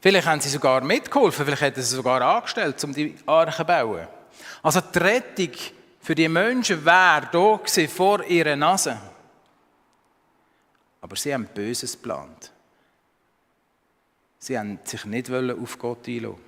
Vielleicht 0.00 0.26
haben 0.26 0.40
sie 0.40 0.50
sogar 0.50 0.82
mitgeholfen, 0.82 1.44
vielleicht 1.44 1.62
hätten 1.62 1.82
sie 1.82 1.96
sogar 1.96 2.20
angestellt, 2.20 2.82
um 2.84 2.92
die 2.92 3.14
Arche 3.26 3.56
zu 3.56 3.64
bauen. 3.64 4.06
Also 4.62 4.80
die 4.80 4.98
Rettung 4.98 5.50
für 6.00 6.14
die 6.14 6.28
Menschen 6.28 6.84
wäre 6.84 7.28
da 7.32 7.56
gewesen, 7.56 7.88
vor 7.88 8.22
ihrer 8.24 8.56
Nase. 8.56 8.98
Aber 11.04 11.16
sie 11.16 11.34
haben 11.34 11.46
Böses 11.52 11.92
geplant. 11.92 12.50
Sie 14.38 14.58
haben 14.58 14.78
sich 14.84 15.04
nicht 15.04 15.30
auf 15.30 15.78
Gott 15.78 16.08
einlassen. 16.08 16.38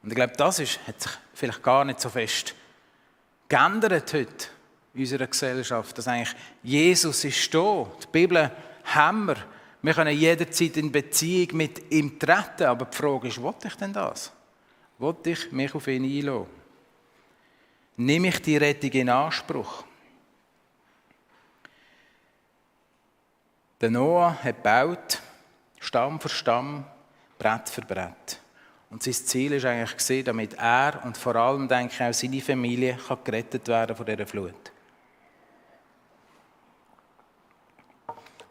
Und 0.00 0.10
ich 0.10 0.14
glaube, 0.14 0.34
das 0.36 0.60
ist, 0.60 0.78
hat 0.86 1.02
sich 1.02 1.10
vielleicht 1.34 1.60
gar 1.60 1.84
nicht 1.84 2.00
so 2.00 2.08
fest 2.08 2.54
geändert 3.48 4.14
heute 4.14 4.46
in 4.94 5.00
unserer 5.00 5.26
Gesellschaft, 5.26 5.98
dass 5.98 6.06
eigentlich 6.06 6.36
Jesus 6.62 7.24
ist 7.24 7.52
da. 7.52 7.84
Die 8.00 8.06
Bibel 8.12 8.48
haben 8.84 9.26
wir. 9.26 9.36
Wir 9.82 9.92
können 9.92 10.16
jederzeit 10.16 10.76
in 10.76 10.92
Beziehung 10.92 11.56
mit 11.56 11.92
ihm 11.92 12.16
treten, 12.16 12.62
aber 12.62 12.84
die 12.84 12.96
Frage 12.96 13.26
ist, 13.26 13.42
wollte 13.42 13.66
ich 13.66 13.74
denn 13.74 13.92
das? 13.92 14.30
Wollte 14.98 15.30
ich 15.30 15.50
mich 15.50 15.74
auf 15.74 15.88
ihn 15.88 16.04
einlassen? 16.04 16.46
Nehme 17.96 18.28
ich 18.28 18.40
die 18.40 18.56
Rettung 18.56 18.90
in 18.92 19.08
Anspruch? 19.08 19.82
Der 23.84 23.90
Noah 23.90 24.42
hat 24.42 24.62
gebaut, 24.62 25.20
Stamm 25.78 26.18
für 26.18 26.30
Stamm, 26.30 26.86
Brett 27.38 27.68
für 27.68 27.82
Brett. 27.82 28.40
Und 28.88 29.02
sein 29.02 29.12
Ziel 29.12 29.52
ist 29.52 29.66
eigentlich 29.66 30.24
damit 30.24 30.54
er 30.54 31.02
und 31.04 31.18
vor 31.18 31.36
allem, 31.36 31.68
denke 31.68 31.92
ich, 31.92 32.00
auch 32.00 32.14
seine 32.14 32.40
Familie 32.40 32.96
kann 32.96 33.18
gerettet 33.22 33.68
werden 33.68 33.94
von 33.94 34.06
dieser 34.06 34.26
Flut. 34.26 34.72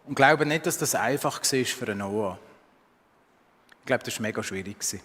Und 0.05 0.13
glaube 0.13 0.45
nicht, 0.45 0.67
dass 0.67 0.77
das 0.77 0.93
einfach 0.93 1.41
war 1.41 1.65
für 1.65 1.87
einen 1.87 1.97
Noah. 1.97 2.37
Ich 3.79 3.85
glaube, 3.87 4.03
das 4.03 4.13
war 4.13 4.21
mega 4.21 4.43
schwierig. 4.43 4.77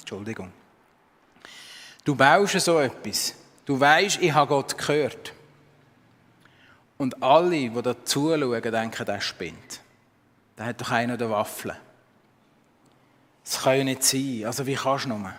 Entschuldigung. 0.00 0.50
Du 2.02 2.14
baust 2.14 2.58
so 2.60 2.80
etwas. 2.80 3.34
Du 3.66 3.78
weißt, 3.78 4.22
ich 4.22 4.32
habe 4.32 4.48
Gott 4.48 4.78
gehört. 4.78 5.34
Und 7.02 7.20
alle, 7.20 7.68
die 7.68 7.82
da 7.82 8.04
zuschauen, 8.04 8.62
denken, 8.62 9.04
der 9.04 9.20
spinnt. 9.20 9.80
Der 10.56 10.66
hat 10.66 10.80
doch 10.80 10.92
einen 10.92 11.18
der 11.18 11.28
Waffeln. 11.30 11.76
Das 13.42 13.60
kann 13.60 13.78
ja 13.78 13.82
nicht 13.82 14.04
sein. 14.04 14.44
Also 14.46 14.64
wie 14.64 14.76
kannst 14.76 15.06
du 15.06 15.08
nur? 15.08 15.32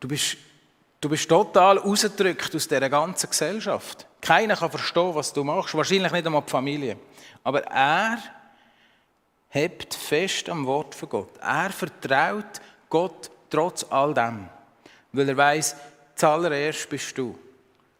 Du 0.00 0.08
bist, 0.08 0.36
du 1.00 1.08
bist 1.08 1.28
total 1.28 1.78
rausgedrückt 1.78 2.56
aus 2.56 2.66
dieser 2.66 2.90
ganzen 2.90 3.30
Gesellschaft. 3.30 4.04
Keiner 4.20 4.56
kann 4.56 4.72
verstehen, 4.72 5.14
was 5.14 5.32
du 5.32 5.44
machst. 5.44 5.76
Wahrscheinlich 5.76 6.10
nicht 6.10 6.26
einmal 6.26 6.42
die 6.42 6.50
Familie. 6.50 6.96
Aber 7.44 7.62
er 7.62 8.18
hebt 9.50 9.94
fest 9.94 10.48
am 10.48 10.66
Wort 10.66 10.92
von 10.96 11.08
Gott. 11.08 11.36
Er 11.40 11.70
vertraut 11.70 12.60
Gott 12.90 13.30
trotz 13.48 13.86
all 13.88 14.12
dem. 14.12 14.48
Weil 15.12 15.28
er 15.28 15.36
weiß, 15.36 15.76
zuallererst 16.16 16.90
bist 16.90 17.16
du. 17.16 17.38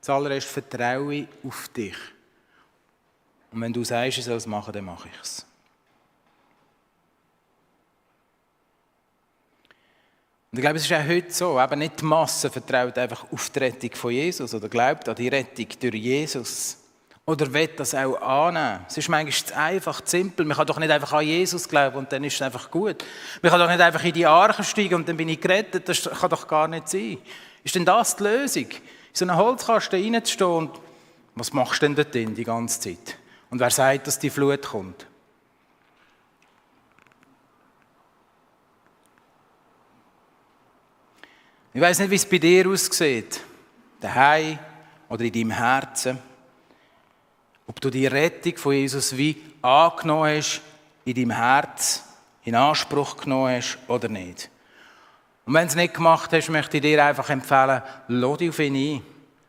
Zuallererst 0.05 0.49
vertraue 0.49 1.15
ich 1.15 1.29
auf 1.43 1.67
dich. 1.69 1.97
Und 3.51 3.63
wenn 3.63 3.73
du 3.73 3.83
sagst, 3.83 4.19
ich 4.19 4.25
soll 4.27 4.37
es 4.37 4.47
machen, 4.47 4.71
dann 4.71 4.85
mache 4.85 5.09
ich 5.09 5.19
es. 5.23 5.47
Und 10.53 10.59
ich 10.59 10.61
glaube, 10.61 10.77
es 10.77 10.85
ist 10.85 10.93
auch 10.93 11.09
heute 11.09 11.33
so, 11.33 11.59
eben 11.59 11.79
nicht 11.79 12.03
die 12.03 12.05
Masse 12.05 12.51
vertraut 12.51 12.99
einfach 12.99 13.33
auf 13.33 13.49
die 13.49 13.59
Rettung 13.61 13.93
von 13.95 14.11
Jesus 14.11 14.53
oder 14.53 14.69
glaubt 14.69 15.09
an 15.09 15.15
die 15.15 15.29
Rettung 15.29 15.69
durch 15.81 15.95
Jesus. 15.95 16.77
Oder 17.25 17.51
will 17.51 17.69
das 17.69 17.95
auch 17.95 18.21
annehmen. 18.21 18.85
Es 18.87 18.99
ist 18.99 19.09
manchmal 19.09 19.33
zu 19.33 19.57
einfach, 19.57 20.03
zu 20.03 20.19
simpel. 20.19 20.45
Man 20.45 20.59
kann 20.59 20.67
doch 20.67 20.79
nicht 20.79 20.91
einfach 20.91 21.15
an 21.15 21.25
Jesus 21.25 21.67
glauben 21.67 21.97
und 21.97 22.13
dann 22.13 22.23
ist 22.25 22.35
es 22.35 22.43
einfach 22.43 22.71
gut. 22.71 23.03
Man 23.41 23.51
kann 23.51 23.59
doch 23.59 23.71
nicht 23.71 23.81
einfach 23.81 24.05
in 24.05 24.13
die 24.13 24.27
Arche 24.27 24.65
steigen 24.65 24.97
und 24.97 25.09
dann 25.09 25.17
bin 25.17 25.31
ich 25.31 25.41
gerettet. 25.41 25.89
Das 25.89 26.03
kann 26.03 26.29
doch 26.29 26.47
gar 26.47 26.69
nicht 26.69 26.91
sein. 26.91 27.17
Ist 27.63 27.75
denn 27.75 27.87
das 27.87 28.17
die 28.17 28.25
Lösung? 28.25 28.69
In 29.15 29.19
so 29.19 29.25
einen 29.27 29.37
Holzkasten 29.37 30.03
reinzustehen 30.03 30.51
und 30.51 30.71
was 31.37 31.53
machst 31.53 31.83
du 31.83 31.87
denn 31.87 31.95
dort 31.95 32.13
drin 32.13 32.35
die 32.35 32.43
ganze 32.43 32.81
Zeit? 32.81 33.17
Und 33.49 33.61
wer 33.61 33.71
sagt, 33.71 34.09
dass 34.09 34.19
die 34.19 34.31
Flut 34.31 34.63
kommt? 34.63 35.07
Ich 41.73 41.81
weiß 41.81 42.01
nicht, 42.01 42.11
wie 42.11 42.17
es 42.17 42.29
bei 42.29 42.39
dir 42.39 42.69
aussieht, 42.69 43.41
daheim 44.01 44.59
oder 45.09 45.25
in 45.25 45.33
deinem 45.33 45.51
Herzen. 45.53 46.19
Ob 47.69 47.81
du 47.81 47.91
die 47.91 48.07
Rettung 48.09 48.57
von 48.57 48.75
Jesus 48.75 49.17
wie 49.17 49.41
angenommen 49.63 50.37
hast, 50.37 50.61
in 51.05 51.15
deinem 51.15 51.31
Herz, 51.31 52.03
in 52.43 52.57
Anspruch 52.57 53.17
genommen 53.17 53.57
hast 53.57 53.79
oder 53.87 54.09
nicht. 54.09 54.51
Und 55.47 55.55
wenn 55.55 55.63
du 55.63 55.69
es 55.69 55.77
nicht 55.77 55.95
gemacht 55.95 56.33
hast, 56.33 56.49
möchte 56.49 56.79
ich 56.79 56.83
dir 56.83 57.05
einfach 57.05 57.29
empfehlen, 57.29 57.83
lass 58.09 58.39
dich 58.39 58.49
auf 58.49 58.59
ihn 58.61 58.77
ein. 58.77 59.03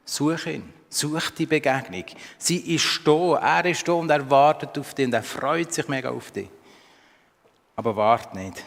Such 0.03 0.45
ihn. 0.47 0.73
Such 0.89 1.31
die 1.31 1.45
Begegnung. 1.45 2.05
Sie 2.37 2.75
ist 2.75 3.01
da, 3.05 3.35
er 3.35 3.65
ist 3.65 3.87
da 3.87 3.93
und 3.93 4.09
er 4.09 4.29
wartet 4.29 4.77
auf 4.77 4.93
dich 4.93 5.05
und 5.05 5.13
er 5.13 5.23
freut 5.23 5.73
sich 5.73 5.87
mega 5.87 6.09
auf 6.09 6.31
dich. 6.31 6.49
Aber 7.75 7.95
warte 7.95 8.37
nicht. 8.37 8.63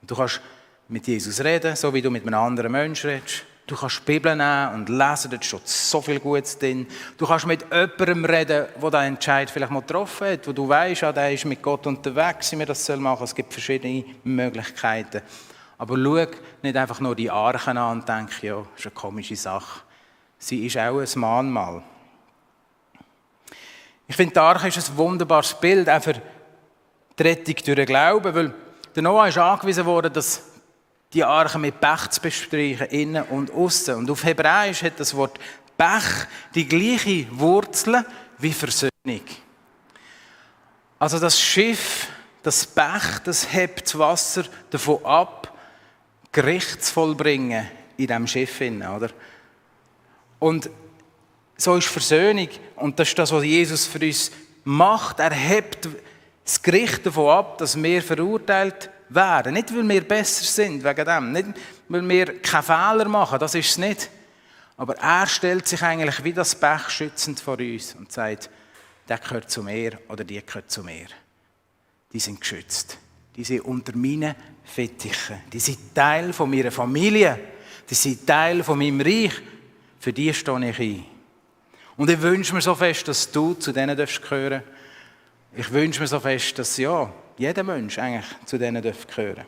Und 0.00 0.10
du 0.10 0.16
kannst 0.16 0.40
mit 0.88 1.06
Jesus 1.06 1.42
reden, 1.42 1.76
so 1.76 1.92
wie 1.92 2.02
du 2.02 2.10
mit 2.10 2.26
einem 2.26 2.34
anderen 2.34 2.72
Menschen 2.72 3.10
redest. 3.10 3.44
Du 3.66 3.76
kannst 3.76 4.00
die 4.00 4.12
Bibel 4.12 4.34
nehmen 4.34 4.74
und 4.74 4.88
lesen, 4.88 5.30
da 5.30 5.40
steht 5.40 5.68
so 5.68 6.02
viel 6.02 6.18
Gutes 6.18 6.58
drin. 6.58 6.86
Du 7.16 7.26
kannst 7.26 7.46
mit 7.46 7.62
jemandem 7.70 8.24
reden, 8.24 8.66
der 8.80 8.90
diesen 8.90 8.94
Entscheid 8.94 9.50
vielleicht 9.50 9.72
mal 9.72 9.80
getroffen 9.80 10.28
hat, 10.28 10.46
wo 10.46 10.52
du 10.52 10.68
weißt, 10.68 11.04
ah, 11.04 11.12
der 11.12 11.32
ist 11.32 11.44
mit 11.44 11.62
Gott 11.62 11.86
unterwegs, 11.86 12.52
wie 12.52 12.58
wir 12.58 12.66
das 12.66 12.88
machen 12.88 13.18
sollen. 13.18 13.24
Es 13.24 13.34
gibt 13.34 13.52
verschiedene 13.52 14.04
Möglichkeiten. 14.24 15.22
Aber 15.82 15.96
schau 15.96 16.28
nicht 16.62 16.76
einfach 16.76 17.00
nur 17.00 17.16
die 17.16 17.28
Archen 17.28 17.76
an 17.76 17.98
und 17.98 18.08
denk, 18.08 18.40
ja, 18.40 18.54
das 18.54 18.66
ist 18.78 18.86
eine 18.86 18.94
komische 18.94 19.34
Sache. 19.34 19.80
Sie 20.38 20.64
ist 20.64 20.78
auch 20.78 21.00
ein 21.00 21.08
Mahnmal. 21.16 21.82
Ich 24.06 24.14
finde, 24.14 24.32
die 24.32 24.38
Arche 24.38 24.68
ist 24.68 24.90
ein 24.90 24.96
wunderbares 24.96 25.54
Bild, 25.54 25.90
auch 25.90 26.00
für 26.00 26.22
die 27.18 27.22
Rettung 27.24 27.56
durch 27.64 27.74
den 27.74 27.86
Glauben, 27.86 28.32
weil 28.32 28.54
der 28.94 29.02
Noah 29.02 29.26
ist 29.26 29.38
angewiesen 29.38 29.84
worden, 29.84 30.12
dass 30.12 30.44
die 31.12 31.24
Arche 31.24 31.58
mit 31.58 31.80
Pech 31.80 32.10
zu 32.10 32.20
bestreichen, 32.20 32.86
innen 32.86 33.24
und 33.24 33.50
außen. 33.50 33.96
Und 33.96 34.08
auf 34.08 34.22
Hebräisch 34.22 34.84
hat 34.84 35.00
das 35.00 35.16
Wort 35.16 35.36
Pech 35.76 36.28
die 36.54 36.68
gleiche 36.68 37.26
Wurzel 37.32 38.06
wie 38.38 38.52
Versöhnung. 38.52 39.26
Also 41.00 41.18
das 41.18 41.40
Schiff, 41.40 42.06
das 42.40 42.64
Pech, 42.64 43.18
das 43.24 43.52
hebt 43.52 43.82
das 43.82 43.98
Wasser 43.98 44.44
davon 44.70 45.04
ab, 45.04 45.41
Gericht 46.32 46.82
zu 46.82 46.92
vollbringen 46.92 47.68
in 47.96 48.06
diesem 48.06 48.26
Schiff. 48.26 48.60
Oder? 48.60 49.10
Und 50.38 50.70
so 51.56 51.76
ist 51.76 51.88
Versöhnung. 51.88 52.48
Und 52.76 52.98
das 52.98 53.08
ist 53.08 53.18
das, 53.18 53.30
was 53.30 53.44
Jesus 53.44 53.86
für 53.86 54.04
uns 54.04 54.32
macht. 54.64 55.20
Er 55.20 55.32
hebt 55.32 55.88
das 56.42 56.60
Gericht 56.60 57.06
davon 57.06 57.30
ab, 57.30 57.58
dass 57.58 57.80
wir 57.80 58.02
verurteilt 58.02 58.90
werden. 59.10 59.54
Nicht, 59.54 59.72
weil 59.74 59.88
wir 59.88 60.08
besser 60.08 60.44
sind 60.44 60.82
wegen 60.82 61.04
dem. 61.04 61.32
Nicht, 61.32 61.48
weil 61.88 62.08
wir 62.08 62.40
keine 62.40 62.62
Fehler 62.62 63.08
machen. 63.08 63.38
Das 63.38 63.54
ist 63.54 63.70
es 63.70 63.78
nicht. 63.78 64.10
Aber 64.76 64.96
er 64.96 65.26
stellt 65.26 65.68
sich 65.68 65.82
eigentlich 65.82 66.24
wie 66.24 66.32
das 66.32 66.54
Pech 66.54 66.88
schützend 66.88 67.38
vor 67.38 67.58
uns 67.58 67.94
und 67.94 68.10
sagt, 68.10 68.50
der 69.08 69.18
gehört 69.18 69.50
zu 69.50 69.62
mir 69.62 69.98
oder 70.08 70.24
die 70.24 70.44
gehört 70.44 70.70
zu 70.70 70.82
mir. 70.82 71.06
Die 72.12 72.18
sind 72.18 72.40
geschützt. 72.40 72.98
Die 73.36 73.44
sind 73.44 73.60
unter 73.60 73.96
meinen 73.96 74.34
Fittichen. 74.64 75.40
Die 75.52 75.60
sind 75.60 75.94
Teil 75.94 76.32
von 76.32 76.50
meiner 76.50 76.70
Familie. 76.70 77.38
Die 77.88 77.94
sind 77.94 78.26
Teil 78.26 78.62
von 78.62 78.78
meinem 78.78 79.00
Reich. 79.00 79.32
Für 79.98 80.12
die 80.12 80.32
stehe 80.32 80.70
ich 80.70 80.78
ein. 80.78 81.04
Und 81.96 82.10
ich 82.10 82.20
wünsche 82.20 82.54
mir 82.54 82.62
so 82.62 82.74
fest, 82.74 83.06
dass 83.08 83.30
du 83.30 83.54
zu 83.54 83.72
denen 83.72 83.96
gehören 83.96 84.50
darfst. 84.50 84.68
Ich 85.54 85.70
wünsche 85.70 86.00
mir 86.00 86.06
so 86.06 86.18
fest, 86.18 86.58
dass 86.58 86.76
ja, 86.78 87.12
jeder 87.36 87.62
Mensch 87.62 87.98
eigentlich 87.98 88.26
zu 88.46 88.58
denen 88.58 88.82
gehören 88.82 89.36
darf. 89.36 89.46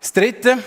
Das 0.00 0.12
Dritte, 0.12 0.58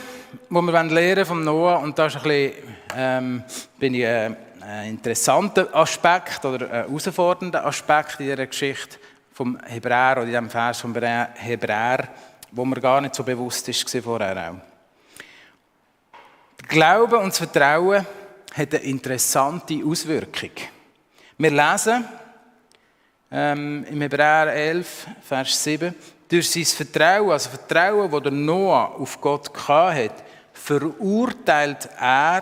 was 0.49 0.61
wir 0.63 0.83
lernen 0.83 1.25
vom 1.25 1.43
Noah, 1.43 1.79
und 1.79 1.95
bisschen, 1.95 2.53
ähm, 2.95 3.43
bin 3.79 3.93
ich, 3.93 4.01
äh, 4.01 4.35
ein 4.67 4.89
interessanter 4.89 5.73
Aspekt 5.73 6.43
oder 6.43 6.65
ein 6.65 6.87
herausfordernder 6.89 7.65
Aspekt 7.65 8.19
in 8.19 8.27
dieser 8.27 8.47
Geschichte 8.47 8.97
vom 9.31 9.57
Hebräer 9.63 10.13
oder 10.13 10.23
in 10.23 10.29
diesem 10.29 10.49
Vers 10.49 10.81
vom 10.81 10.93
Hebräer 10.93 12.09
wo 12.51 12.65
mir 12.65 12.79
gar 12.79 13.01
nicht 13.01 13.15
so 13.15 13.23
bewusst 13.23 13.67
ist 13.69 13.97
vorher 14.03 14.49
auch. 14.49 14.55
Der 16.61 16.67
Glaube 16.67 17.17
und 17.17 17.29
das 17.29 17.37
Vertrauen 17.37 18.05
hat 18.53 18.73
eine 18.73 18.83
interessante 18.83 19.81
Auswirkung. 19.85 20.51
Wir 21.37 21.51
lesen 21.51 22.05
ähm, 23.31 23.85
im 23.89 24.01
Hebräer 24.01 24.53
11, 24.53 25.07
Vers 25.21 25.63
7, 25.63 25.93
durch 26.29 26.49
sein 26.49 26.65
Vertrauen, 26.65 27.31
also 27.31 27.49
Vertrauen, 27.49 28.09
das 28.09 28.23
der 28.23 28.31
Noah 28.31 28.95
auf 28.97 29.21
Gott 29.21 29.51
hatte, 29.67 30.23
verurteilt 30.53 31.89
er, 31.99 32.41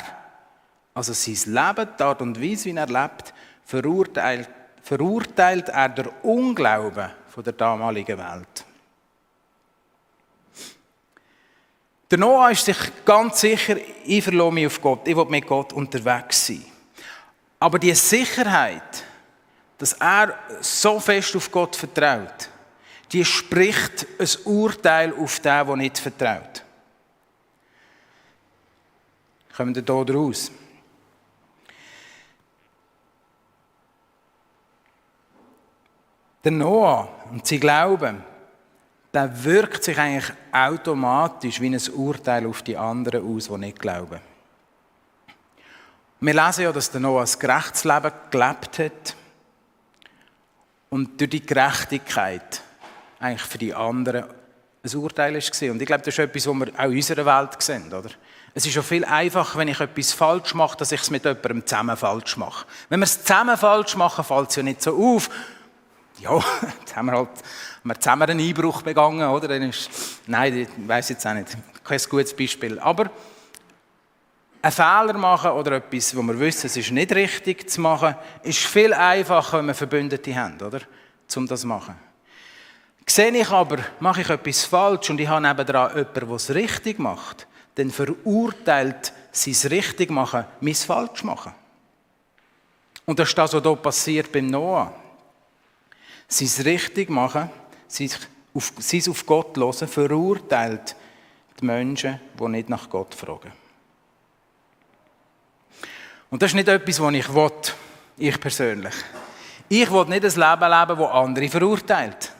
also 0.95 1.11
sein 1.11 1.53
Leben, 1.53 1.89
die 1.99 2.03
Art 2.03 2.21
und 2.21 2.41
Weise, 2.41 2.65
wie 2.65 2.75
er 2.75 2.87
lebt, 2.87 3.33
verurteilt, 3.65 4.49
verurteilt 4.81 5.69
er 5.69 5.89
der 5.89 6.25
Unglauben 6.25 7.11
der 7.37 7.53
damaligen 7.53 8.17
Welt. 8.17 8.65
Der 12.09 12.17
Noah 12.17 12.51
ist 12.51 12.63
sich 12.63 12.77
ganz 13.03 13.41
sicher, 13.41 13.75
ich 14.05 14.23
verlasse 14.23 14.53
mich 14.53 14.67
auf 14.67 14.81
Gott, 14.81 15.05
ich 15.05 15.17
will 15.17 15.25
mit 15.25 15.45
Gott 15.45 15.73
unterwegs 15.73 16.47
sein. 16.47 16.63
Aber 17.59 17.77
die 17.77 17.93
Sicherheit, 17.93 19.03
dass 19.77 19.93
er 19.93 20.39
so 20.61 20.99
fest 21.01 21.35
auf 21.35 21.51
Gott 21.51 21.75
vertraut, 21.75 22.49
die 23.11 23.25
spricht 23.25 24.07
ein 24.17 24.29
Urteil 24.45 25.13
auf 25.13 25.39
den, 25.39 25.67
der 25.67 25.75
nicht 25.75 25.97
vertraut. 25.97 26.63
Kommen 29.57 29.75
wir 29.75 29.83
hier 29.83 30.15
raus? 30.15 30.51
Der 36.45 36.51
Noah 36.51 37.09
und 37.31 37.45
sein 37.47 37.59
Glauben, 37.59 38.23
der 39.11 39.43
wirkt 39.43 39.83
sich 39.83 39.97
eigentlich 39.97 40.31
automatisch 40.51 41.59
wie 41.59 41.75
ein 41.75 41.81
Urteil 41.95 42.45
auf 42.45 42.61
die 42.61 42.77
anderen 42.77 43.35
aus, 43.35 43.47
die 43.47 43.57
nicht 43.57 43.79
glauben. 43.79 44.19
Wir 46.19 46.33
lesen 46.33 46.65
ja, 46.65 46.71
dass 46.71 46.91
der 46.91 47.01
Noah 47.01 47.23
ein 47.23 47.39
gerechtes 47.39 47.83
Leben 47.83 48.11
gelebt 48.29 48.77
hat 48.77 49.15
und 50.91 51.19
durch 51.19 51.31
die 51.31 51.43
Gerechtigkeit 51.43 52.61
eigentlich 53.19 53.41
für 53.41 53.57
die 53.57 53.73
anderen 53.73 54.25
ein 54.83 54.95
Urteil 54.97 55.33
war. 55.33 55.71
Und 55.71 55.81
ich 55.81 55.87
glaube, 55.87 56.03
das 56.03 56.13
ist 56.13 56.19
etwas, 56.19 56.45
was 56.45 56.53
wir 56.53 56.79
auch 56.79 56.83
in 56.85 56.95
unserer 56.95 57.25
Welt 57.25 57.59
sehen, 57.59 57.91
oder? 57.91 58.11
Es 58.53 58.65
ist 58.65 58.73
schon 58.73 58.83
viel 58.83 59.03
einfacher, 59.03 59.57
wenn 59.57 59.67
ich 59.67 59.79
etwas 59.79 60.13
falsch 60.13 60.53
mache, 60.53 60.77
dass 60.77 60.91
ich 60.91 61.01
es 61.01 61.09
mit 61.09 61.25
jemandem 61.25 61.65
zusammen 61.65 61.97
falsch 61.97 62.37
mache. 62.37 62.65
Wenn 62.87 62.99
wir 62.99 63.05
es 63.05 63.23
zusammen 63.23 63.57
falsch 63.57 63.95
machen, 63.95 64.23
fällt 64.23 64.51
es 64.51 64.55
ja 64.55 64.63
nicht 64.63 64.83
so 64.83 64.95
auf. 64.95 65.29
Ja, 66.19 66.39
jetzt 66.79 66.95
haben 66.95 67.07
wir 67.07 67.13
halt 67.13 67.29
haben 67.29 67.89
wir 67.89 67.99
zusammen 67.99 68.29
einen 68.29 68.39
Einbruch 68.39 68.81
begangen, 68.81 69.29
oder? 69.29 69.47
Dann 69.47 69.69
ist, 69.69 69.89
nein, 70.25 70.57
ich 70.57 70.69
weiß 70.87 71.09
jetzt 71.09 71.27
auch 71.27 71.33
nicht, 71.35 71.55
kein 71.83 71.99
gutes 72.09 72.35
Beispiel. 72.35 72.79
Aber 72.79 73.11
einen 74.59 74.71
Fehler 74.71 75.13
machen 75.13 75.51
oder 75.51 75.73
etwas, 75.73 76.15
wo 76.15 76.23
wir 76.23 76.39
wissen, 76.39 76.65
es 76.65 76.75
ist 76.75 76.89
nicht 76.89 77.13
richtig 77.13 77.69
zu 77.69 77.81
machen, 77.81 78.15
ist 78.41 78.57
viel 78.57 78.91
einfacher, 78.91 79.59
wenn 79.59 79.67
wir 79.67 79.75
Verbündete 79.75 80.35
haben, 80.35 80.59
oder? 80.59 80.81
Um 81.35 81.47
das 81.47 81.61
zu 81.61 81.67
machen. 81.67 81.95
Sehe 83.07 83.29
ich 83.29 83.51
aber, 83.51 83.77
mache 83.99 84.21
ich 84.21 84.29
etwas 84.31 84.65
falsch 84.65 85.11
und 85.11 85.19
ich 85.19 85.27
habe 85.27 85.47
nebenan 85.47 85.89
jemanden, 85.95 86.27
der 86.27 86.29
es 86.31 86.49
richtig 86.49 86.97
macht, 86.97 87.45
dann 87.75 87.91
verurteilt 87.91 89.13
sein 89.31 89.69
richtig 89.69 90.09
machen, 90.09 90.45
mein 90.59 90.73
falsch 90.73 91.23
machen. 91.23 91.53
Und 93.05 93.19
das 93.19 93.29
ist 93.29 93.37
das, 93.37 93.53
was 93.53 93.61
hier 93.61 93.75
passiert 93.75 94.31
beim 94.31 94.47
Noah. 94.47 94.91
Sein 96.27 96.65
richtig 96.65 97.09
machen 97.09 97.49
sein 97.87 98.09
auf, 98.53 98.73
sein 98.79 99.03
auf 99.09 99.25
Gott 99.25 99.57
hören, 99.57 99.87
verurteilt 99.87 100.95
die 101.59 101.65
Menschen, 101.65 102.19
die 102.39 102.47
nicht 102.47 102.69
nach 102.69 102.89
Gott 102.89 103.13
fragen. 103.13 103.51
Und 106.29 106.41
das 106.41 106.51
ist 106.51 106.55
nicht 106.55 106.67
etwas, 106.67 106.99
was 106.99 107.13
ich 107.13 107.33
will, 107.33 107.51
ich 108.17 108.39
persönlich. 108.39 108.93
Ich 109.69 109.89
will 109.91 110.05
nicht 110.05 110.25
ein 110.25 110.31
Leben 110.31 110.71
leben, 110.71 110.99
das 110.99 111.11
andere 111.11 111.49
verurteilt. 111.49 112.31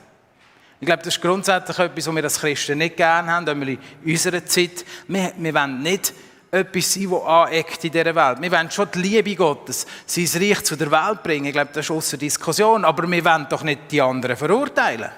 Ich 0.78 0.86
glaube, 0.86 1.02
das 1.02 1.16
ist 1.16 1.22
grundsätzlich 1.22 1.78
etwas, 1.78 2.06
was 2.06 2.14
wir 2.14 2.24
als 2.24 2.38
Christen 2.38 2.78
nicht 2.78 2.96
gerne 2.96 3.30
haben, 3.30 3.62
in 3.62 3.78
unserer 4.04 4.44
Zeit. 4.44 4.84
Wir, 5.08 5.32
wir 5.36 5.54
wollen 5.54 5.82
nicht 5.82 6.12
etwas 6.50 6.94
sein, 6.94 7.10
das 7.10 7.22
aneckt 7.22 7.84
in 7.84 7.90
dieser 7.90 8.14
Welt. 8.14 8.40
Wir 8.40 8.52
wollen 8.52 8.70
schon 8.70 8.88
die 8.94 8.98
Liebe 9.00 9.34
Gottes, 9.34 9.86
sein 10.06 10.42
Reich 10.42 10.64
zu 10.64 10.76
der 10.76 10.90
Welt 10.90 11.22
bringen. 11.22 11.46
Ich 11.46 11.52
glaube, 11.52 11.70
das 11.72 11.84
ist 11.86 11.90
außer 11.90 12.16
Diskussion. 12.16 12.84
Aber 12.84 13.10
wir 13.10 13.24
wollen 13.24 13.46
doch 13.48 13.62
nicht 13.62 13.90
die 13.90 14.00
anderen 14.00 14.36
verurteilen. 14.36 15.10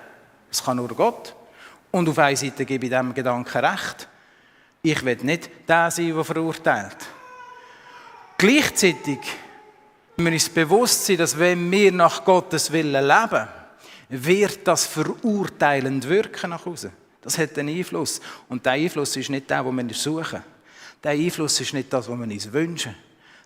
Das 0.49 0.65
kann 0.65 0.77
nur 0.77 0.89
Gott. 0.89 1.35
Und 1.91 2.09
auf 2.09 2.19
einer 2.19 2.37
Seite 2.37 2.65
gebe 2.65 2.87
ich 2.87 2.91
diesem 2.91 3.15
Gedanken 3.15 3.65
recht. 3.65 4.09
Ich 4.83 5.05
will 5.05 5.19
nicht 5.23 5.51
der 5.69 5.91
sein, 5.91 6.15
der 6.15 6.25
verurteilt. 6.25 6.97
Gleichzeitig 8.37 9.19
müssen 10.17 10.27
wir 10.27 10.33
uns 10.33 10.49
bewusst 10.49 11.07
sein, 11.07 11.17
dass 11.17 11.39
wenn 11.39 11.71
wir 11.71 11.93
nach 11.93 12.25
Gottes 12.25 12.71
Willen 12.71 13.07
leben, 13.07 13.49
wird 14.11 14.67
das 14.67 14.87
verurteilend 14.87 16.09
wirken 16.09 16.51
nach 16.51 16.65
außen. 16.65 16.93
Das 17.21 17.37
hat 17.37 17.59
einen 17.59 17.77
Einfluss. 17.77 18.21
Und 18.49 18.65
der 18.65 18.73
Einfluss 18.73 19.17
ist 19.17 19.31
nicht 19.31 19.51
der, 19.51 19.63
den 19.63 19.89
wir 19.89 19.95
suchen. 19.95 20.43
Der 21.03 21.13
Einfluss 21.13 21.61
ist 21.61 21.75
nicht 21.75 21.93
das, 21.93 22.09
was 22.09 22.19
wir 22.19 22.25
uns 22.25 22.53
wünschen. 22.53 22.95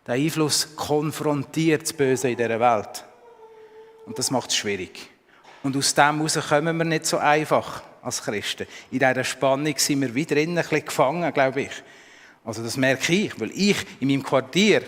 Der 0.06 0.14
Einfluss 0.14 0.74
konfrontiert 0.74 1.82
das 1.82 1.92
Böse 1.92 2.30
in 2.30 2.36
dieser 2.36 2.58
Welt. 2.58 3.04
Und 4.06 4.18
das 4.18 4.30
macht 4.30 4.50
es 4.50 4.56
schwierig. 4.56 5.08
Und 5.62 5.76
aus 5.76 5.94
dem 5.94 6.16
heraus 6.16 6.38
kommen 6.48 6.76
wir 6.76 6.84
nicht 6.84 7.06
so 7.06 7.18
einfach 7.18 7.82
als 8.02 8.22
Christen. 8.22 8.66
In 8.90 8.98
dieser 8.98 9.22
Spannung 9.22 9.74
sind 9.76 10.00
wir 10.00 10.12
wieder 10.14 10.36
ein 10.36 10.54
bisschen 10.54 10.84
gefangen, 10.84 11.32
glaube 11.32 11.62
ich. 11.62 11.82
Also 12.44 12.62
das 12.62 12.76
merke 12.76 13.12
ich, 13.12 13.38
weil 13.38 13.52
ich 13.54 13.76
in 14.00 14.08
meinem 14.08 14.24
Quartier, 14.24 14.82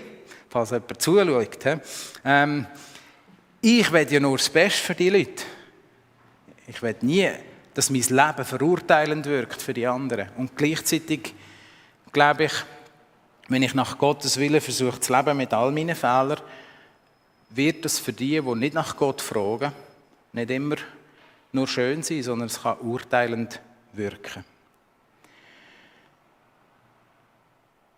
falls 0.48 0.70
jemand 0.70 1.00
zuschaut, 1.00 1.80
ähm, 2.24 2.66
ich 3.60 3.92
will 3.92 4.12
ja 4.12 4.20
nur 4.20 4.36
das 4.36 4.50
Beste 4.50 4.82
für 4.82 4.94
die 4.94 5.10
Leute. 5.10 5.44
Ich 6.66 6.82
will 6.82 6.96
nie, 7.02 7.30
dass 7.72 7.90
mein 7.90 8.02
Leben 8.02 8.44
verurteilend 8.44 9.26
wirkt 9.26 9.62
für 9.62 9.72
die 9.72 9.86
anderen. 9.86 10.30
Und 10.36 10.56
gleichzeitig 10.56 11.34
glaube 12.14 12.44
ich, 12.44 12.52
wenn 13.48 13.62
ich 13.62 13.74
nach 13.74 13.98
Gottes 13.98 14.38
Willen 14.38 14.60
versuche 14.60 14.98
zu 15.00 15.14
leben 15.14 15.36
mit 15.36 15.52
all 15.52 15.70
meinen 15.70 15.94
Fehlern, 15.94 16.40
wird 17.50 17.84
es 17.84 17.98
für 17.98 18.12
die, 18.12 18.40
die 18.40 18.54
nicht 18.54 18.74
nach 18.74 18.96
Gott 18.96 19.20
fragen, 19.20 19.72
nicht 20.32 20.50
immer 20.50 20.76
nur 21.52 21.68
schön 21.68 22.02
sein, 22.02 22.22
sondern 22.22 22.46
es 22.46 22.62
kann 22.62 22.78
urteilend 22.78 23.60
wirken. 23.92 24.44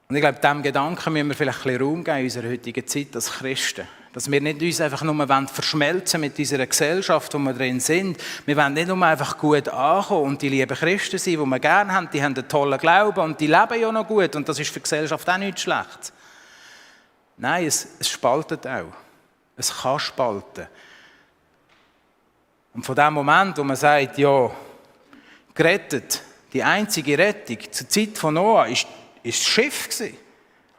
Und 0.09 0.15
ich 0.15 0.21
glaube, 0.21 0.39
diesem 0.41 0.63
Gedanken 0.63 1.13
müssen 1.13 1.29
wir 1.29 1.35
vielleicht 1.35 1.59
ein 1.59 1.65
bisschen 1.65 1.83
Raum 1.83 2.05
geben 2.05 2.19
in 2.19 2.25
unserer 2.25 2.49
heutigen 2.49 2.87
Zeit 2.87 3.15
als 3.15 3.33
Christen. 3.33 3.89
Dass 4.17 4.31
wir 4.31 4.41
nicht 4.41 4.63
uns 4.63 4.81
einfach 4.81 5.03
nur 5.03 5.47
verschmelzen 5.47 6.23
mit 6.23 6.39
dieser 6.39 6.67
Gesellschaft, 6.67 7.35
wo 7.35 7.39
wir 7.39 7.53
drin 7.53 7.81
sind. 7.81 8.17
Wir 8.47 8.57
wollen 8.57 8.73
nicht 8.73 8.89
nur 8.89 9.03
einfach 9.05 9.37
gut 9.37 9.69
ankommen 9.69 10.23
und 10.23 10.41
die 10.41 10.49
lieben 10.49 10.75
Christen 10.75 11.19
sein, 11.19 11.35
die 11.35 11.45
wir 11.45 11.59
gerne 11.59 11.93
haben, 11.93 12.09
die 12.11 12.23
haben 12.23 12.35
einen 12.35 12.49
tollen 12.49 12.79
Glauben 12.79 13.21
und 13.21 13.39
die 13.39 13.47
leben 13.47 13.79
ja 13.79 13.93
noch 13.93 14.09
gut 14.09 14.35
und 14.35 14.49
das 14.49 14.59
ist 14.59 14.69
für 14.69 14.79
die 14.79 14.85
Gesellschaft 14.85 15.29
auch 15.29 15.37
nichts 15.37 15.61
schlecht. 15.61 16.15
Nein, 17.37 17.67
es, 17.67 17.89
es 17.99 18.09
spaltet 18.09 18.67
auch. 18.67 18.91
Es 19.55 19.83
kann 19.83 19.99
spalten. 19.99 20.67
Und 22.73 22.87
von 22.87 22.95
dem 22.95 23.13
Moment, 23.13 23.59
wo 23.59 23.65
man 23.65 23.77
sagt, 23.77 24.17
ja, 24.17 24.51
gerettet, 25.55 26.23
die 26.55 26.63
einzige 26.63 27.19
Rettung 27.19 27.59
zur 27.71 27.87
Zeit 27.87 28.17
von 28.17 28.33
Noah 28.33 28.67
ist, 28.67 28.87
ist 29.23 29.41
das 29.41 29.47
Schiff 29.47 29.91
gewesen. 29.91 30.17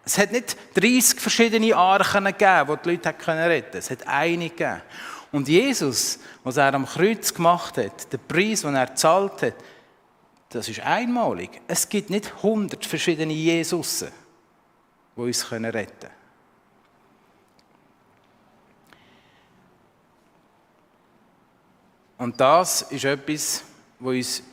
Es 0.08 0.18
hat 0.18 0.32
nicht 0.32 0.56
30 0.76 1.20
verschiedene 1.20 1.76
Archen 1.76 2.24
gegeben, 2.24 2.70
die 2.70 2.82
die 2.82 2.90
Leute 2.92 3.10
retten 3.10 3.26
konnten. 3.26 3.78
Es 3.78 3.92
hat 3.92 4.08
eine 4.08 4.50
gegeben. 4.50 4.82
Und 5.34 5.50
Jesus, 5.50 6.20
was 6.46 6.56
er 6.56 6.74
am 6.74 6.86
Kreuz 6.86 7.34
gemacht 7.34 7.78
hat, 7.78 8.14
der 8.14 8.18
Preis, 8.18 8.62
den 8.62 8.76
er 8.76 8.86
gezahlt 8.86 9.42
hat, 9.42 9.56
das 10.48 10.70
ist 10.70 10.80
einmalig. 10.80 11.60
Es 11.68 11.90
gibt 11.90 12.10
nicht 12.10 12.32
100 12.38 12.86
verschiedene 12.86 13.34
Jesusse, 13.34 14.14
die 15.18 15.22
uns 15.22 15.52
retten 15.52 15.72
können. 15.74 16.14
Und 22.18 22.40
das 22.40 22.84
ist 22.84 23.04
etwas, 23.04 23.62
was 24.00 24.16
uns 24.16 24.44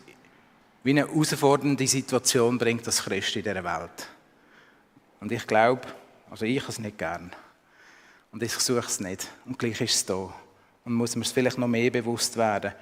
wie 0.82 0.90
eine 0.90 1.06
herausfordernde 1.06 1.86
Situation 1.86 2.58
bringt 2.58 2.84
als 2.86 3.04
Christ 3.04 3.36
in 3.36 3.44
dieser 3.44 3.62
Welt. 3.62 4.08
Und 5.24 5.32
ich 5.32 5.46
glaube, 5.46 5.80
also 6.30 6.44
ich 6.44 6.68
es 6.68 6.78
nicht 6.78 6.98
gern. 6.98 7.32
Und 8.30 8.42
ich 8.42 8.52
suche 8.52 8.86
es 8.86 9.00
nicht. 9.00 9.26
Und 9.46 9.58
gleich 9.58 9.80
ist 9.80 9.94
es 9.94 10.04
da. 10.04 10.30
Und 10.84 10.92
muss 10.92 11.16
mir 11.16 11.24
vielleicht 11.24 11.56
noch 11.56 11.66
mehr 11.66 11.90
bewusst 11.90 12.36
werden, 12.36 12.74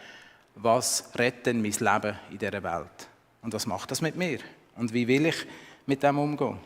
was 0.57 1.09
rettet 1.15 1.47
denn 1.47 1.63
mein 1.63 1.71
Leben 1.71 2.19
in 2.33 2.39
dieser 2.39 2.61
Welt? 2.65 3.09
Und 3.43 3.55
was 3.55 3.65
macht 3.65 3.93
das 3.93 4.01
mit 4.01 4.17
mir? 4.17 4.41
Und 4.75 4.93
wie 4.93 5.07
will 5.07 5.27
ich 5.27 5.47
mit 5.87 6.03
dem 6.03 6.19
umgehen? 6.19 6.59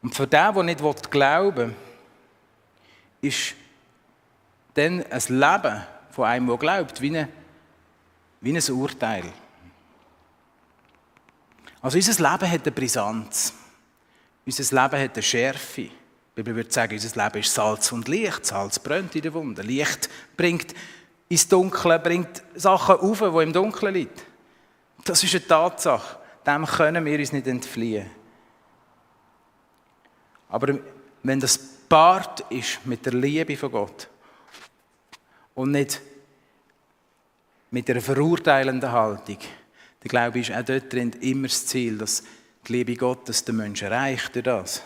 Und 0.00 0.14
für 0.14 0.26
den, 0.26 0.54
der 0.54 0.62
nicht 0.62 1.10
glauben 1.10 1.76
will, 3.20 3.30
ist 3.30 3.54
dann 4.72 5.04
ein 5.10 5.22
Leben 5.28 5.82
von 6.10 6.24
einem, 6.24 6.46
der 6.46 6.56
glaubt, 6.56 7.02
wie 7.02 7.18
ein 7.18 8.62
Urteil. 8.70 9.30
Also 11.82 11.98
unser 11.98 12.32
Leben 12.32 12.50
hat 12.50 12.62
eine 12.62 12.72
Brisanz. 12.72 13.52
Unser 14.46 14.82
Leben 14.82 15.02
hat 15.02 15.14
eine 15.14 15.22
Schärfe. 15.22 15.82
Die 15.82 16.42
Bibel 16.42 16.56
würde 16.56 16.72
sagen, 16.72 16.94
unser 16.94 17.24
Leben 17.24 17.38
ist 17.38 17.54
Salz 17.54 17.92
und 17.92 18.08
Licht. 18.08 18.44
Salz 18.44 18.78
brennt 18.78 19.14
in 19.14 19.22
der 19.22 19.34
Wunde. 19.34 19.62
Licht 19.62 20.08
bringt 20.36 20.74
ins 21.28 21.48
Dunkle, 21.48 21.98
bringt 21.98 22.42
Sachen 22.54 22.96
auf, 22.96 23.18
die 23.20 23.42
im 23.42 23.52
Dunkeln 23.52 23.94
liegen. 23.94 24.10
Das 25.04 25.22
ist 25.22 25.34
eine 25.34 25.46
Tatsache. 25.46 26.18
Dem 26.46 26.66
können 26.66 27.04
wir 27.04 27.18
uns 27.18 27.32
nicht 27.32 27.46
entfliehen. 27.46 28.10
Aber 30.48 30.78
wenn 31.22 31.40
das 31.40 31.58
Part 31.88 32.40
ist 32.50 32.84
mit 32.84 33.04
der 33.06 33.14
Liebe 33.14 33.56
von 33.56 33.72
Gott, 33.72 34.08
und 35.54 35.70
nicht 35.70 36.00
mit 37.70 37.88
einer 37.88 38.00
verurteilenden 38.00 38.90
Haltung, 38.90 39.38
dann 40.00 40.08
glaube 40.08 40.38
ich, 40.38 40.50
ist 40.50 40.56
auch 40.56 40.64
dort 40.64 40.92
drin 40.92 41.12
immer 41.20 41.48
das 41.48 41.66
Ziel, 41.66 41.98
dass 41.98 42.22
die 42.66 42.72
Liebe 42.72 42.96
Gottes 42.96 43.44
den 43.44 43.56
Menschen 43.56 43.90
erreicht 43.90 44.34
durch 44.34 44.44
das. 44.44 44.82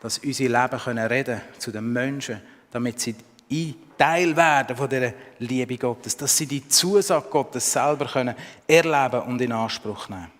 Dass 0.00 0.18
unsere 0.18 0.52
Leben 0.52 0.78
können 0.78 1.06
reden 1.06 1.40
zu 1.58 1.70
den 1.70 1.92
Menschen, 1.92 2.40
damit 2.70 3.00
sie 3.00 3.14
ein 3.50 3.74
Teil 3.96 4.36
werden 4.36 4.76
von 4.76 4.88
dieser 4.88 5.12
Liebe 5.38 5.78
Gottes, 5.78 6.16
dass 6.16 6.36
sie 6.36 6.46
die 6.46 6.68
Zusage 6.68 7.28
Gottes 7.28 7.72
selber 7.72 8.06
können 8.06 8.34
erleben 8.66 9.22
und 9.22 9.40
in 9.40 9.52
Anspruch 9.52 10.08
nehmen. 10.08 10.30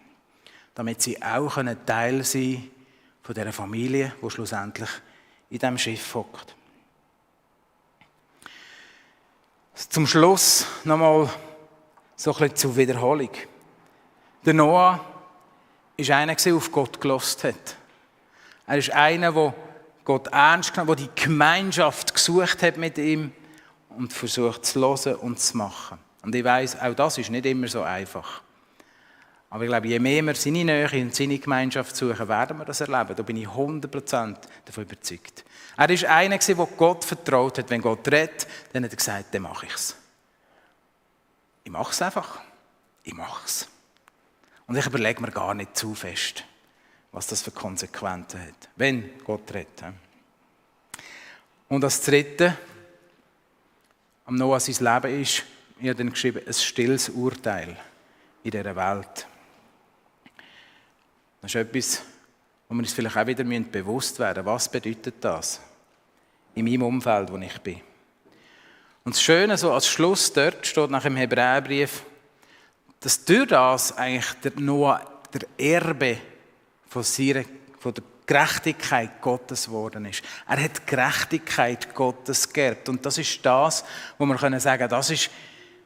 Damit 0.74 1.02
sie 1.02 1.22
auch 1.22 1.54
können 1.54 1.86
Teil 1.86 2.24
sein 2.24 2.70
von 3.22 3.34
dieser 3.34 3.52
Familie, 3.52 4.12
die 4.22 4.30
schlussendlich 4.30 4.90
in 5.50 5.58
diesem 5.58 5.78
Schiff 5.78 6.14
hockt. 6.14 6.54
Zum 9.74 10.06
Schluss 10.06 10.66
nochmal 10.84 11.28
so 12.16 12.32
ein 12.32 12.38
bisschen 12.38 12.56
zur 12.56 12.76
Wiederholung. 12.76 13.30
Der 14.44 14.54
Noah 14.54 15.13
war 15.96 16.16
einer, 16.16 16.34
der 16.34 16.54
auf 16.54 16.72
Gott 16.72 17.00
gelost 17.00 17.44
hat. 17.44 17.76
Er 18.66 18.78
ist 18.78 18.90
einer, 18.90 19.32
der 19.32 19.54
Gott 20.04 20.26
ernst 20.28 20.72
genommen 20.72 20.96
der 20.96 21.06
die 21.06 21.22
Gemeinschaft 21.22 22.14
gesucht 22.14 22.62
hat 22.62 22.76
mit 22.76 22.98
ihm 22.98 23.32
und 23.90 24.12
versucht 24.12 24.66
zu 24.66 24.80
hören 24.80 25.16
und 25.16 25.38
zu 25.38 25.56
machen. 25.56 25.98
Und 26.22 26.34
ich 26.34 26.44
weiß, 26.44 26.80
auch 26.80 26.94
das 26.94 27.18
ist 27.18 27.30
nicht 27.30 27.46
immer 27.46 27.68
so 27.68 27.82
einfach. 27.82 28.42
Aber 29.50 29.62
ich 29.62 29.68
glaube, 29.70 29.86
je 29.86 29.98
mehr 30.00 30.22
wir 30.22 30.34
seine 30.34 30.64
Nähe 30.64 30.90
und 31.02 31.14
seine 31.14 31.38
Gemeinschaft 31.38 31.94
suchen, 31.94 32.26
werden 32.26 32.58
wir 32.58 32.64
das 32.64 32.80
erleben. 32.80 33.14
Da 33.14 33.22
bin 33.22 33.36
ich 33.36 33.46
100% 33.46 34.36
davon 34.64 34.84
überzeugt. 34.84 35.44
Er 35.76 35.88
war 35.88 36.10
einer, 36.10 36.38
der 36.38 36.54
Gott 36.76 37.04
vertraut 37.04 37.58
hat. 37.58 37.70
Wenn 37.70 37.80
Gott 37.80 38.06
redet, 38.08 38.48
dann 38.72 38.84
hat 38.84 38.90
er 38.90 38.96
gesagt, 38.96 39.26
dann 39.32 39.42
mache 39.42 39.66
ich 39.66 39.74
es. 39.74 39.96
Ich 41.62 41.70
mache 41.70 41.92
es 41.92 42.02
einfach. 42.02 42.40
Ich 43.04 43.14
mache 43.14 43.42
es. 43.44 43.68
Und 44.66 44.76
ich 44.76 44.86
überlege 44.86 45.20
mir 45.20 45.30
gar 45.30 45.54
nicht 45.54 45.76
zu 45.76 45.94
fest, 45.94 46.44
was 47.12 47.26
das 47.26 47.42
für 47.42 47.50
Konsequenzen 47.50 48.40
hat, 48.40 48.68
wenn 48.76 49.18
Gott 49.24 49.52
redet. 49.52 49.84
Und 51.68 51.80
das 51.80 52.00
Dritte, 52.00 52.56
am 54.24 54.36
Noah 54.36 54.60
sein 54.60 54.76
Leben 54.94 55.20
ist, 55.20 55.44
ich 55.80 55.88
habe 55.88 55.96
dann 55.96 56.10
geschrieben, 56.10 56.40
ein 56.46 56.52
stilles 56.52 57.08
Urteil 57.08 57.76
in 58.42 58.50
dieser 58.50 58.76
Welt. 58.76 59.26
Das 61.42 61.50
ist 61.50 61.56
etwas, 61.56 62.02
wo 62.68 62.74
wir 62.74 62.80
uns 62.80 62.92
vielleicht 62.92 63.16
auch 63.16 63.26
wieder 63.26 63.44
bewusst 63.44 64.18
werden 64.18 64.44
müssen. 64.44 64.54
Was 64.54 64.70
bedeutet 64.70 65.16
das 65.20 65.60
in 66.54 66.64
meinem 66.64 66.82
Umfeld, 66.82 67.30
wo 67.30 67.36
ich 67.36 67.58
bin? 67.58 67.80
Und 69.04 69.14
das 69.14 69.22
Schöne, 69.22 69.58
so 69.58 69.72
als 69.72 69.86
Schluss 69.86 70.32
dort 70.32 70.66
steht 70.66 70.90
nach 70.90 71.02
dem 71.02 71.16
Hebräerbrief, 71.16 72.04
dass 73.04 73.22
durch 73.22 73.48
das 73.48 73.98
eigentlich 73.98 74.32
der 74.42 74.52
Noah 74.56 75.20
der 75.34 75.42
Erbe 75.58 76.16
von, 76.88 77.02
seiner, 77.02 77.44
von 77.78 77.92
der 77.92 78.02
Gerechtigkeit 78.24 79.20
Gottes 79.20 79.66
geworden 79.66 80.06
ist. 80.06 80.22
Er 80.48 80.64
hat 80.64 80.86
Gerechtigkeit 80.86 81.94
Gottes 81.94 82.50
geerbt. 82.50 82.88
Und 82.88 83.04
das 83.04 83.18
ist 83.18 83.44
das, 83.44 83.84
wo 84.16 84.24
wir 84.24 84.36
können 84.36 84.58
sagen, 84.58 84.88
das 84.88 85.10
ist, 85.10 85.28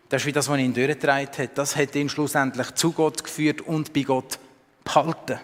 das 0.08 0.22
ist 0.22 0.26
wie 0.26 0.32
das, 0.32 0.48
was 0.48 0.60
ihn 0.60 0.72
durchgetragen 0.72 1.28
hat. 1.36 1.58
Das 1.58 1.74
hat 1.74 1.96
ihn 1.96 2.08
schlussendlich 2.08 2.70
zu 2.76 2.92
Gott 2.92 3.24
geführt 3.24 3.62
und 3.62 3.92
bei 3.92 4.02
Gott 4.02 4.38
behalten. 4.84 5.40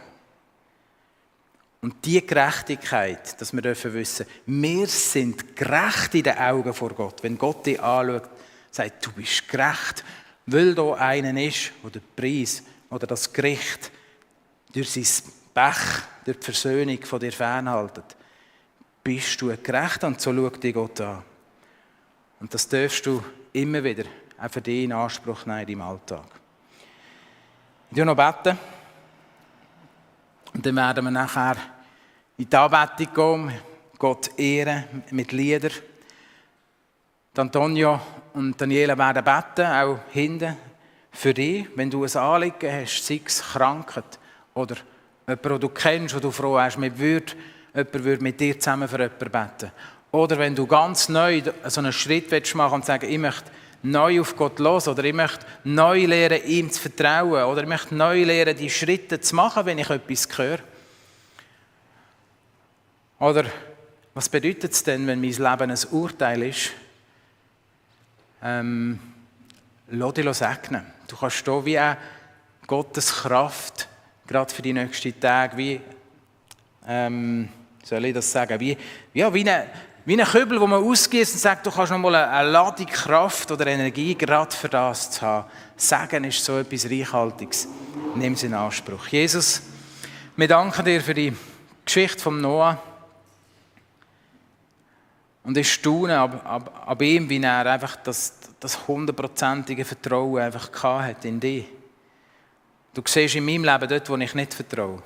Und 1.80 2.04
die 2.04 2.24
Gerechtigkeit, 2.24 3.40
dass 3.40 3.52
wir 3.52 3.62
dürfen 3.62 3.94
wissen, 3.94 4.26
wir 4.46 4.86
sind 4.86 5.56
gerecht 5.56 6.14
in 6.14 6.22
den 6.22 6.38
Augen 6.38 6.72
vor 6.72 6.90
Gott. 6.90 7.20
Wenn 7.24 7.36
Gott 7.36 7.66
dich 7.66 7.82
anschaut, 7.82 8.30
sagt, 8.70 9.04
du 9.06 9.10
bist 9.10 9.48
gerecht, 9.48 10.04
weil 10.46 10.74
da 10.74 10.94
einer 10.94 11.40
ist, 11.40 11.72
der 11.82 12.00
Preis 12.16 12.62
oder 12.90 13.06
das 13.06 13.32
Gericht 13.32 13.90
durch 14.72 14.90
sein 14.90 15.32
Pech, 15.54 16.02
durch 16.24 16.38
die 16.38 16.44
Versöhnung 16.44 17.02
von 17.04 17.20
dir 17.20 17.32
fernhaltet, 17.32 18.16
bist 19.02 19.40
du 19.40 19.56
gerecht 19.56 20.04
und 20.04 20.20
so 20.20 20.34
schaut 20.34 20.62
dich 20.62 20.74
Gott 20.74 21.00
an. 21.00 21.22
Und 22.40 22.52
das 22.52 22.68
darfst 22.68 23.06
du 23.06 23.22
immer 23.52 23.82
wieder 23.84 24.04
auch 24.38 24.50
für 24.50 24.60
dich 24.60 24.84
in 24.84 24.92
Anspruch 24.92 25.46
nehmen 25.46 25.66
deinem 25.66 25.82
Alltag. 25.82 26.26
Ich 27.90 27.96
werde 27.96 28.14
noch 28.14 28.16
beten. 28.16 28.58
Und 30.52 30.66
dann 30.66 30.76
werden 30.76 31.04
wir 31.04 31.10
nachher 31.10 31.56
in 32.36 32.48
die 32.48 32.56
Anbetung 32.56 33.14
gehen, 33.14 33.60
Gott 33.98 34.38
ehren 34.38 35.04
mit 35.10 35.32
Liedern. 35.32 35.72
Antonio 37.40 38.00
und 38.34 38.60
Daniela 38.60 38.96
werden 38.96 39.24
beten, 39.24 39.66
auch 39.66 39.98
hinten, 40.12 40.56
für 41.14 41.32
dich, 41.32 41.66
wenn 41.76 41.90
du 41.90 42.04
ein 42.04 42.16
Anliegen 42.16 42.72
hast, 42.72 43.06
sei 43.06 43.20
es 43.24 43.40
Krankheit 43.40 44.18
oder 44.52 44.76
jemand, 45.26 45.44
den 45.44 45.60
du 45.60 45.68
kennst, 45.68 46.14
wo 46.14 46.20
du 46.20 46.30
froh 46.30 46.58
hast, 46.58 46.76
mit 46.76 46.98
würde, 46.98 47.32
jemand 47.72 48.04
würde 48.04 48.22
mit 48.22 48.40
dir 48.40 48.58
zusammen 48.58 48.88
für 48.88 49.00
jemanden 49.00 49.30
beten. 49.30 49.72
Oder 50.10 50.38
wenn 50.38 50.54
du 50.54 50.66
ganz 50.66 51.08
neu 51.08 51.42
so 51.66 51.80
einen 51.80 51.92
Schritt 51.92 52.30
machen 52.54 52.72
willst 52.72 52.74
und 52.74 52.84
sagen, 52.84 53.10
ich 53.10 53.18
möchte 53.18 53.50
neu 53.82 54.20
auf 54.20 54.36
Gott 54.36 54.58
los 54.58 54.88
oder 54.88 55.04
ich 55.04 55.12
möchte 55.12 55.46
neu 55.64 56.06
lernen, 56.06 56.44
ihm 56.46 56.70
zu 56.70 56.80
vertrauen 56.80 57.44
oder 57.44 57.62
ich 57.62 57.68
möchte 57.68 57.94
neu 57.94 58.24
lernen, 58.24 58.56
die 58.56 58.70
Schritte 58.70 59.20
zu 59.20 59.34
machen, 59.34 59.66
wenn 59.66 59.78
ich 59.78 59.90
etwas 59.90 60.28
höre. 60.36 60.58
Oder 63.18 63.44
was 64.14 64.28
bedeutet 64.28 64.72
es 64.72 64.82
denn, 64.82 65.06
wenn 65.06 65.20
mein 65.20 65.30
Leben 65.30 65.70
ein 65.70 65.78
Urteil 65.90 66.42
ist? 66.44 66.72
Ähm, 68.46 68.98
lass 69.88 70.12
dich 70.12 70.36
segnen. 70.36 70.84
Du 71.08 71.16
kannst 71.16 71.42
hier 71.44 71.64
wie 71.64 71.80
Gottes 72.66 73.10
Kraft, 73.10 73.88
gerade 74.26 74.52
für 74.52 74.60
die 74.60 74.74
nächsten 74.74 75.18
Tage, 75.18 75.56
wie, 75.56 75.80
ähm, 76.86 77.48
soll 77.82 78.04
ich 78.04 78.12
das 78.12 78.30
sagen, 78.30 78.60
wie, 78.60 78.76
ja, 79.14 79.32
wie 79.32 79.40
eine, 79.40 79.66
wie 80.04 80.20
ein 80.20 80.26
Kübel, 80.26 80.60
wo 80.60 80.66
man 80.66 80.84
ausgießt 80.84 81.32
und 81.32 81.40
sagt, 81.40 81.64
du 81.64 81.70
kannst 81.70 81.92
noch 81.92 81.98
mal 81.98 82.14
eine 82.14 82.50
Ladung 82.50 82.84
Kraft 82.86 83.50
oder 83.50 83.66
Energie 83.66 84.14
gerade 84.14 84.54
für 84.54 84.68
das 84.68 85.10
zu 85.10 85.22
haben. 85.22 85.48
Sagen 85.76 86.24
ist 86.24 86.44
so 86.44 86.58
etwas 86.58 86.84
Reichhaltiges. 86.84 87.66
Nimm 88.14 88.34
es 88.34 88.42
in 88.42 88.52
Anspruch. 88.52 89.06
Jesus, 89.08 89.62
wir 90.36 90.48
danken 90.48 90.84
dir 90.84 91.00
für 91.00 91.14
die 91.14 91.32
Geschichte 91.86 92.22
von 92.22 92.42
Noah. 92.42 92.78
Und 95.44 95.58
ich 95.58 95.72
staune 95.74 96.18
ab, 96.18 96.44
ab, 96.46 96.84
ab 96.86 97.02
ihm, 97.02 97.28
wie 97.28 97.40
er 97.40 97.66
einfach 97.66 97.96
das, 97.96 98.40
hundertprozentige 98.88 99.84
Vertrauen 99.84 100.40
einfach 100.40 100.70
hat 100.82 101.24
in 101.26 101.38
dich. 101.38 101.66
Du 102.94 103.02
siehst 103.04 103.34
in 103.34 103.44
meinem 103.44 103.64
Leben 103.64 103.88
dort, 103.88 104.08
wo 104.08 104.16
ich 104.16 104.34
nicht 104.34 104.54
vertraue. 104.54 105.02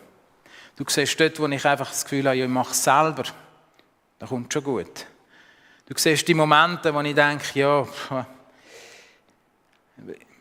Du 0.76 0.84
siehst 0.86 1.18
dort, 1.18 1.40
wo 1.40 1.48
ich 1.48 1.66
einfach 1.66 1.88
das 1.88 2.04
Gefühl 2.04 2.26
habe, 2.26 2.36
ich 2.36 2.48
mache 2.48 2.70
es 2.70 2.84
selber. 2.84 3.24
Das 4.18 4.28
kommt 4.28 4.52
schon 4.52 4.62
gut. 4.62 5.06
Du 5.86 5.94
siehst 5.96 6.28
die 6.28 6.34
Momente, 6.34 6.94
wo 6.94 7.00
ich 7.00 7.14
denke, 7.14 7.58
ja, 7.58 7.86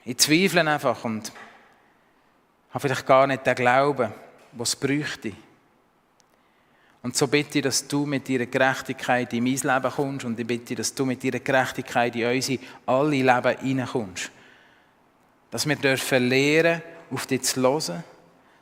ich 0.06 0.18
zweifle 0.18 0.62
einfach 0.62 1.04
und 1.06 1.32
habe 2.70 2.80
vielleicht 2.80 3.08
gar 3.08 3.26
nicht 3.26 3.48
den 3.48 3.56
Glauben, 3.56 4.14
was 4.52 4.70
es 4.70 4.76
bräuchte. 4.76 5.34
Und 7.02 7.16
so 7.16 7.28
bitte 7.28 7.60
ich, 7.60 7.64
dass 7.64 7.88
du 7.88 8.06
mit 8.06 8.28
deiner 8.28 8.48
Gerechtigkeit 8.48 9.32
in 9.34 9.44
mein 9.44 9.56
Leben 9.56 9.92
kommst 9.92 10.26
und 10.26 10.40
ich 10.40 10.48
bitte, 10.48 10.76
dass 10.76 10.94
du 10.94 11.06
mit 11.06 11.24
deiner 11.24 11.40
Gerechtigkeit 11.40 12.16
in 12.16 12.26
unsere 12.26 12.60
alle 12.86 13.22
Leben 13.22 13.60
hineinkommst. 13.60 14.32
Dass 15.52 15.68
wir 15.68 15.76
dürfen 15.76 16.28
lernen, 16.28 16.82
auf 17.12 17.26
dich 17.26 17.44
zu 17.44 17.62
hören, 17.62 18.04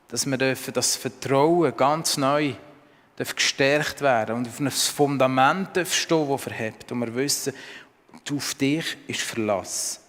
dass 0.08 0.26
wir 0.26 0.38
dürfen 0.38 0.74
das 0.74 0.96
Vertrauen 0.96 1.76
ganz 1.76 2.18
neu 2.18 2.54
dürfen 3.18 3.36
gestärkt 3.36 4.02
werden 4.02 4.36
und 4.36 4.48
auf 4.48 4.60
ein 4.60 4.70
Fundament 4.70 5.70
stehen, 5.88 6.30
das 6.30 6.42
verhebt. 6.42 6.92
Und 6.92 7.00
wir 7.00 7.16
wissen, 7.16 7.54
auf 8.32 8.54
dich 8.56 8.98
ist 9.08 9.22
Verlass. 9.22 10.02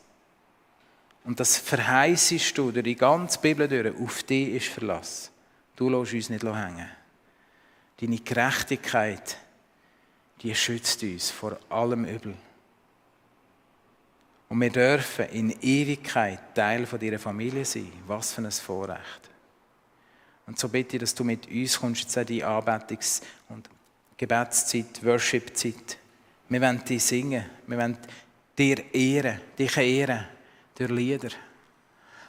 Und 1.25 1.41
das 1.41 1.57
verheißest 1.59 2.57
du 2.57 2.71
durch 2.71 2.85
die 2.85 2.97
ganze 2.97 3.39
Bibel 3.41 3.67
durch, 3.67 3.97
auf 3.97 4.23
dich 4.23 4.55
ist 4.55 4.69
Verlass. 4.69 5.31
Du 5.75 5.89
lässt 5.89 6.15
uns 6.15 6.31
nicht 6.31 6.45
hängen. 6.45 6.89
Deine 8.01 8.19
Gerechtigkeit, 8.19 9.39
die 10.43 10.55
schützt 10.55 11.03
uns 11.03 11.31
vor 11.31 11.59
allem 11.69 12.05
Übel. 12.05 12.35
Und 14.49 14.61
wir 14.61 14.71
dürfen 14.71 15.27
in 15.31 15.51
Ewigkeit 15.61 16.55
Teil 16.55 16.87
von 16.87 17.01
deiner 17.01 17.19
Familie 17.19 17.65
sein. 17.65 17.91
Was 18.07 18.33
für 18.33 18.43
ein 18.43 18.53
Vorrecht. 18.53 19.31
Und 20.47 20.59
so 20.59 20.69
bitte 20.69 20.97
ich, 20.97 21.01
dass 21.01 21.15
du 21.15 21.25
mit 21.25 21.51
uns 21.51 21.81
kommst, 21.81 22.03
jetzt 22.03 22.17
in 22.17 22.27
die 22.27 22.45
Anbetungs- 22.45 23.23
und 23.49 23.69
Gebetszeit, 24.17 25.05
Worshipzeit. 25.05 25.99
Wir 26.49 26.61
wollen 26.61 26.85
dich 26.85 27.03
singen. 27.03 27.45
Wir 27.67 27.79
wollen 27.79 27.99
dir 28.57 28.95
ehren, 28.95 29.41
dich 29.59 29.77
ehren 29.77 30.27
durch 30.77 30.91
Lieder. 30.91 31.31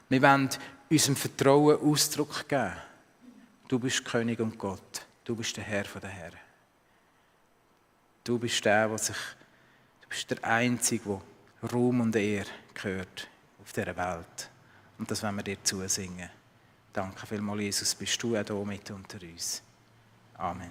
Wir 0.10 0.22
wollen 0.22 0.50
unserem 0.90 1.16
Vertrauen 1.16 1.80
Ausdruck 1.80 2.48
geben. 2.48 2.74
Du 3.68 3.78
bist 3.78 4.04
König 4.04 4.40
und 4.40 4.58
Gott. 4.58 5.07
Du 5.28 5.36
bist 5.36 5.58
der 5.58 5.66
Herr 5.66 5.84
der 5.84 6.10
Herren. 6.10 6.40
Du 8.24 8.40
bist 8.40 8.64
der, 8.64 8.88
der 8.88 8.98
sich, 8.98 9.18
du 10.02 10.08
bist 10.08 10.32
der 10.32 10.42
Einzige, 10.42 11.22
der 11.62 11.70
Ruhm 11.70 12.00
und 12.00 12.16
Ehre 12.16 12.48
gehört 12.74 13.28
auf 13.62 13.74
dieser 13.74 13.94
Welt. 13.98 14.50
Und 14.98 15.12
das 15.12 15.22
wollen 15.24 15.36
wir 15.36 15.44
dir 15.44 15.62
zusingen. 15.62 16.30
Danke 16.94 17.28
vielmals, 17.28 17.60
Jesus, 17.60 17.94
bist 17.94 18.24
du 18.24 18.38
auch 18.38 18.46
hier 18.46 18.66
mit 18.66 18.90
unter 18.90 19.22
uns. 19.22 19.62
Amen. 20.38 20.66